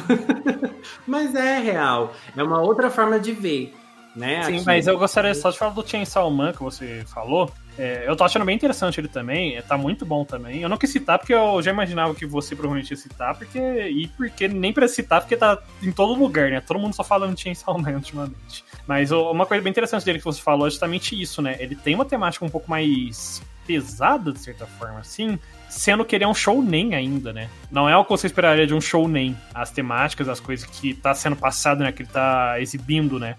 [1.06, 2.14] mas é real.
[2.38, 3.76] É uma outra forma de ver.
[4.16, 4.66] Né, Sim, aqui.
[4.66, 7.52] mas eu gostaria só de falar do Chainsaw Man que você falou.
[7.78, 10.62] É, eu tô achando bem interessante ele também, é, tá muito bom também.
[10.62, 13.60] Eu não quis citar porque eu já imaginava que você provavelmente ia citar, porque.
[13.60, 16.62] E porque nem pra citar, porque tá em todo lugar, né?
[16.62, 18.64] Todo mundo só falando Chainsaw Man ultimamente.
[18.88, 21.56] Mas uma coisa bem interessante dele que você falou é justamente isso, né?
[21.60, 25.40] Ele tem uma temática um pouco mais pesada, de certa forma, assim,
[25.70, 27.50] sendo que ele é um show nem ainda, né?
[27.72, 29.36] Não é o que você esperaria de um show nem.
[29.54, 31.92] As temáticas, as coisas que tá sendo passado, né?
[31.92, 33.36] Que ele tá exibindo, né?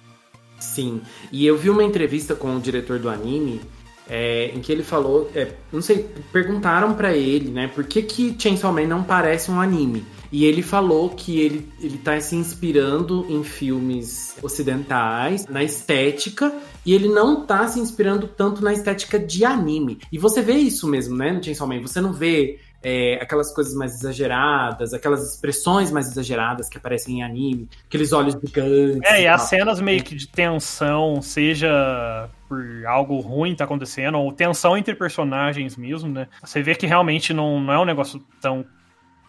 [0.59, 1.01] Sim.
[1.31, 3.61] E eu vi uma entrevista com o diretor do anime
[4.09, 8.37] é, em que ele falou, é, não sei, perguntaram para ele, né, por que que
[8.39, 10.05] Chainsaw Man não parece um anime?
[10.31, 16.53] E ele falou que ele, ele tá se inspirando em filmes ocidentais, na estética,
[16.85, 19.99] e ele não tá se inspirando tanto na estética de anime.
[20.13, 21.81] E você vê isso mesmo, né, no Chainsaw Man.
[21.83, 27.23] Você não vê é, aquelas coisas mais exageradas, aquelas expressões mais exageradas que aparecem em
[27.25, 29.01] anime, aqueles olhos gigantes.
[29.11, 34.19] É, e, e as cenas meio que de tensão, seja por algo ruim tá acontecendo,
[34.19, 36.29] ou tensão entre personagens mesmo, né?
[36.41, 38.65] Você vê que realmente não, não é um negócio tão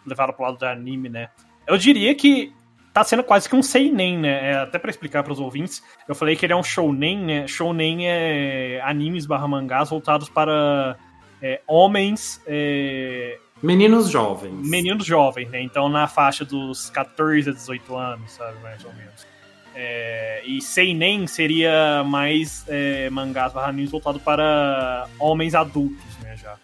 [0.08, 1.28] levado pro lado do anime, né?
[1.66, 2.52] Eu diria que
[2.92, 4.50] tá sendo quase que um seinen, né?
[4.50, 7.46] É, até para explicar para os ouvintes, eu falei que ele é um shounen, né?
[7.46, 10.96] Shounen é animes barra mangás voltados para
[11.40, 12.42] é, homens...
[12.46, 13.38] É...
[13.62, 14.68] Meninos jovens.
[14.68, 15.60] Meninos jovens, né?
[15.60, 18.58] Então na faixa dos 14 a 18 anos, sabe?
[18.62, 19.26] Mais ou menos.
[19.74, 26.36] É, e Seinen seria mais é, mangás barra animes voltado para homens adultos, né?
[26.36, 26.56] Já.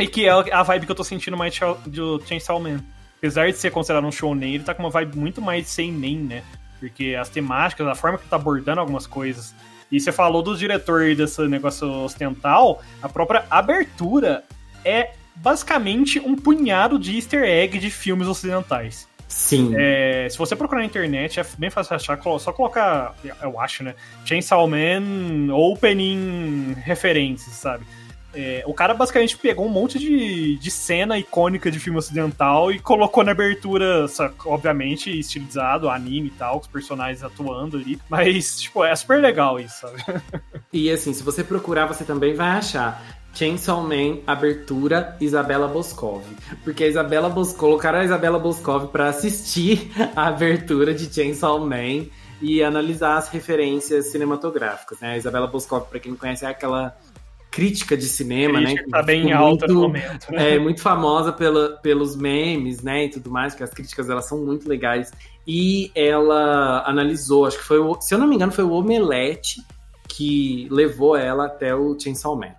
[0.00, 2.80] E que é a vibe que eu tô sentindo mais do Chainsaw Man
[3.20, 6.16] apesar de ser considerado um shonen, ele tá com uma vibe muito mais sem nem,
[6.16, 6.42] né?
[6.78, 9.54] Porque as temáticas, a forma que tá abordando algumas coisas.
[9.92, 14.42] E você falou dos diretores desse negócio ocidental, a própria abertura
[14.82, 19.06] é basicamente um punhado de easter egg de filmes ocidentais.
[19.28, 19.74] Sim.
[19.76, 23.94] É, se você procurar na internet, é bem fácil achar, só colocar, eu acho, né?
[24.24, 27.84] Chainsaw Man opening referências, sabe?
[28.32, 32.78] É, o cara basicamente pegou um monte de, de cena icônica de filme ocidental e
[32.78, 34.06] colocou na abertura,
[34.44, 38.00] obviamente, estilizado, anime e tal, com os personagens atuando ali.
[38.08, 40.04] Mas, tipo, é super legal isso, sabe?
[40.72, 43.02] E assim, se você procurar, você também vai achar.
[43.34, 46.22] Chainsaw Man, abertura, Isabela Boscov.
[46.62, 52.06] Porque a Isabela Boscov, colocaram a Isabela Boscov para assistir a abertura de Chainsaw Man
[52.40, 55.12] e analisar as referências cinematográficas, né?
[55.12, 56.96] A Isabela Boscov, para quem não conhece, é aquela
[57.50, 58.74] crítica de cinema, né?
[58.90, 60.30] Tá bem alta no momento.
[60.30, 60.54] Né?
[60.54, 64.38] É muito famosa pela, pelos memes, né, e tudo mais, que as críticas elas são
[64.38, 65.10] muito legais.
[65.46, 69.62] E ela analisou, acho que foi, o, se eu não me engano, foi o Omelete
[70.08, 72.54] que levou ela até o Chainsaw Man.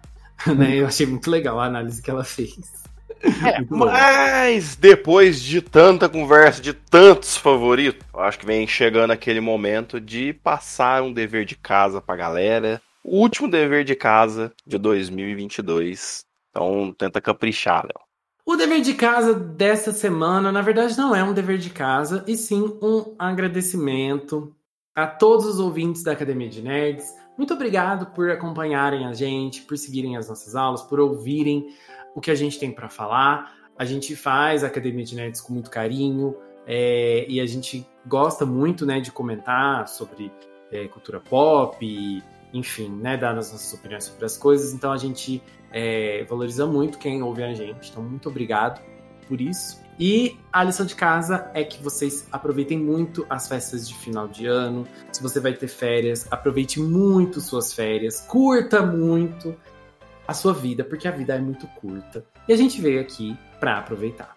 [0.57, 0.76] né?
[0.76, 2.81] Eu achei muito legal a análise que ela fez.
[3.23, 10.01] É, mas depois de tanta conversa, de tantos favoritos, acho que vem chegando aquele momento
[10.01, 16.26] de passar um dever de casa pra galera o último dever de casa de 2022.
[16.49, 18.06] Então tenta caprichar, Léo.
[18.45, 22.36] O dever de casa dessa semana, na verdade, não é um dever de casa, e
[22.36, 24.56] sim um agradecimento
[24.95, 27.15] a todos os ouvintes da Academia de Nerds.
[27.38, 31.73] Muito obrigado por acompanharem a gente, por seguirem as nossas aulas, por ouvirem
[32.15, 33.56] o que a gente tem para falar.
[33.78, 36.36] A gente faz a Academia de Nerds com muito carinho
[36.68, 40.32] é, e a gente gosta muito né, de comentar sobre
[40.72, 42.23] é, cultura pop,
[42.53, 44.73] enfim, né, dar as nossas opiniões sobre as coisas.
[44.73, 45.41] Então a gente
[45.72, 47.90] é, valoriza muito quem ouve a gente.
[47.90, 48.82] Então, muito obrigado
[49.28, 49.82] por isso.
[49.99, 54.48] E a lição de casa é que vocês aproveitem muito as festas de final de
[54.48, 54.88] ano.
[55.11, 59.56] Se você vai ter férias, aproveite muito suas férias, curta muito
[60.28, 62.26] a sua vida, porque a vida é muito curta.
[62.48, 64.36] E a gente veio aqui para aproveitar.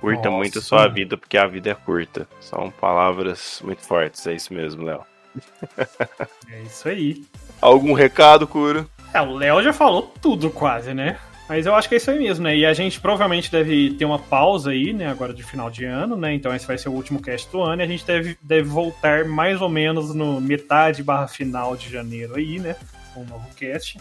[0.00, 0.36] Curta Nossa.
[0.36, 2.28] muito sua vida, porque a vida é curta.
[2.40, 5.02] São palavras muito fortes, é isso mesmo, Léo.
[6.48, 7.24] É isso aí.
[7.60, 8.86] Algum recado, Cura?
[9.12, 11.18] É, o Léo já falou tudo quase, né?
[11.48, 12.56] Mas eu acho que é isso aí mesmo, né?
[12.56, 15.08] E a gente provavelmente deve ter uma pausa aí, né?
[15.08, 16.34] Agora de final de ano, né?
[16.34, 19.24] Então esse vai ser o último cast do ano e a gente deve, deve voltar
[19.24, 22.74] mais ou menos no metade barra final de janeiro aí, né?
[23.14, 23.98] Com um novo cast.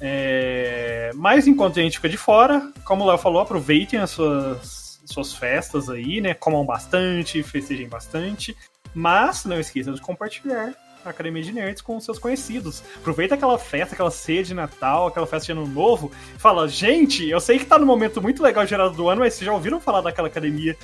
[0.00, 1.10] É...
[1.14, 5.34] Mas enquanto a gente fica de fora, como o Léo falou, aproveitem as suas, suas
[5.34, 6.32] festas aí, né?
[6.32, 8.56] Comam bastante, festejem bastante.
[8.94, 10.74] Mas não esqueçam de compartilhar
[11.04, 12.82] a Academia de Nerds com seus conhecidos.
[12.96, 17.40] Aproveita aquela festa, aquela ceia de Natal, aquela festa de Ano Novo, fala: gente, eu
[17.40, 20.00] sei que tá num momento muito legal gerado do ano, mas vocês já ouviram falar
[20.00, 20.76] daquela academia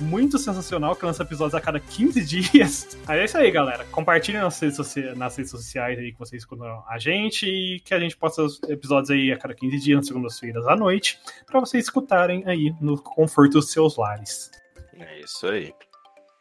[0.00, 2.98] muito sensacional que lança episódios a cada 15 dias.
[3.06, 3.84] Mas é isso aí, galera.
[3.86, 7.94] Compartilhem nas redes, sociais, nas redes sociais aí que vocês escutam a gente e que
[7.94, 11.60] a gente possa os episódios aí a cada 15 dias, nas segundas-feiras à noite, para
[11.60, 14.50] vocês escutarem aí no conforto dos seus lares.
[14.98, 15.72] É isso aí.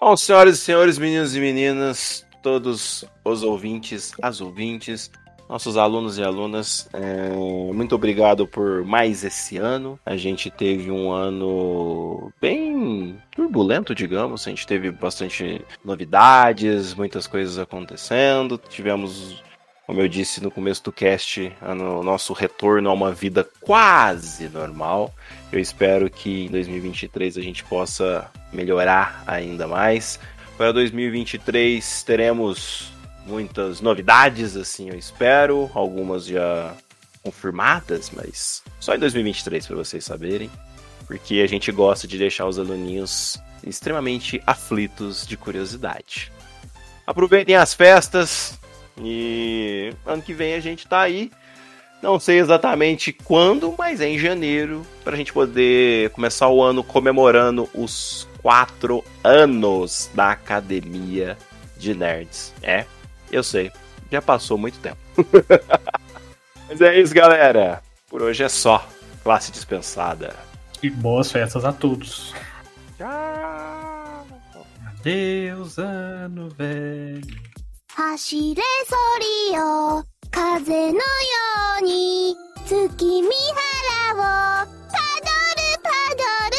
[0.05, 5.09] Bom, senhoras e senhores, meninos e meninas, todos os ouvintes, as ouvintes,
[5.47, 7.29] nossos alunos e alunas, é,
[7.73, 9.97] muito obrigado por mais esse ano.
[10.05, 14.45] A gente teve um ano bem turbulento, digamos.
[14.45, 18.57] A gente teve bastante novidades, muitas coisas acontecendo.
[18.57, 19.41] Tivemos,
[19.87, 25.13] como eu disse no começo do cast, o nosso retorno a uma vida quase normal.
[25.53, 30.19] Eu espero que em 2023 a gente possa melhorar ainda mais.
[30.57, 32.91] Para 2023 teremos
[33.23, 36.73] muitas novidades, assim eu espero, algumas já
[37.21, 40.49] confirmadas, mas só em 2023 para vocês saberem,
[41.05, 46.31] porque a gente gosta de deixar os aluninhos extremamente aflitos de curiosidade.
[47.05, 48.59] Aproveitem as festas
[48.97, 51.29] e ano que vem a gente tá aí.
[52.02, 56.84] Não sei exatamente quando, mas é em janeiro, para a gente poder começar o ano
[56.84, 61.36] comemorando os quatro anos da Academia
[61.76, 62.54] de Nerds.
[62.62, 62.84] É,
[63.32, 63.72] eu sei,
[64.12, 64.98] já passou muito tempo.
[66.68, 67.82] Mas é isso, galera.
[68.08, 68.86] Por hoje é só.
[69.24, 70.34] Classe dispensada.
[70.82, 72.32] E boas festas a todos.
[72.96, 74.26] Tchau.
[75.02, 77.48] Deus ano velho.
[77.98, 78.94] 走れソ
[79.50, 80.94] リよ 風のよ
[81.80, 82.36] うに
[82.66, 86.58] 月見原をパドルパドル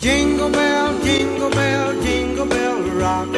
[0.00, 3.28] Jingle bell, jingle bell, jingle bell rock.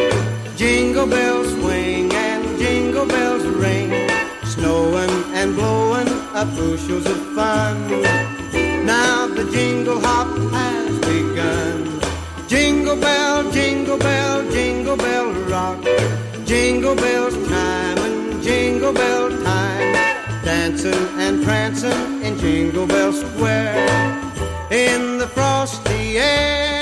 [0.56, 3.90] Jingle bells swing and jingle bells ring.
[4.44, 7.76] Snowing and blowing up bushels of fun.
[8.84, 10.28] Now the jingle hop
[10.93, 12.47] has begun.
[12.47, 15.83] Jingle bell, jingle bell, jingle bell rock.
[16.45, 19.93] Jingle bells chime and jingle bell time.
[20.43, 23.87] Dancing and prancing in Jingle Bell Square.
[24.71, 26.72] In the frosty air.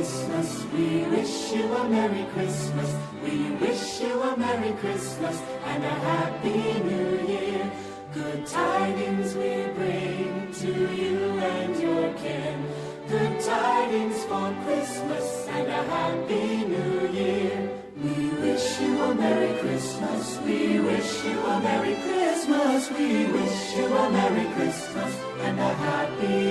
[0.00, 0.64] Christmas.
[0.72, 2.90] We wish you a Merry Christmas.
[3.22, 5.36] We wish you a Merry Christmas
[5.66, 7.70] and a Happy New Year.
[8.14, 11.18] Good tidings we bring to you
[11.52, 12.64] and your kin.
[13.10, 17.68] Good tidings for Christmas and a Happy New Year.
[18.02, 20.40] We wish you a Merry Christmas.
[20.46, 22.90] We wish you a Merry Christmas.
[22.90, 25.12] We wish you a Merry Christmas
[25.42, 26.50] and a Happy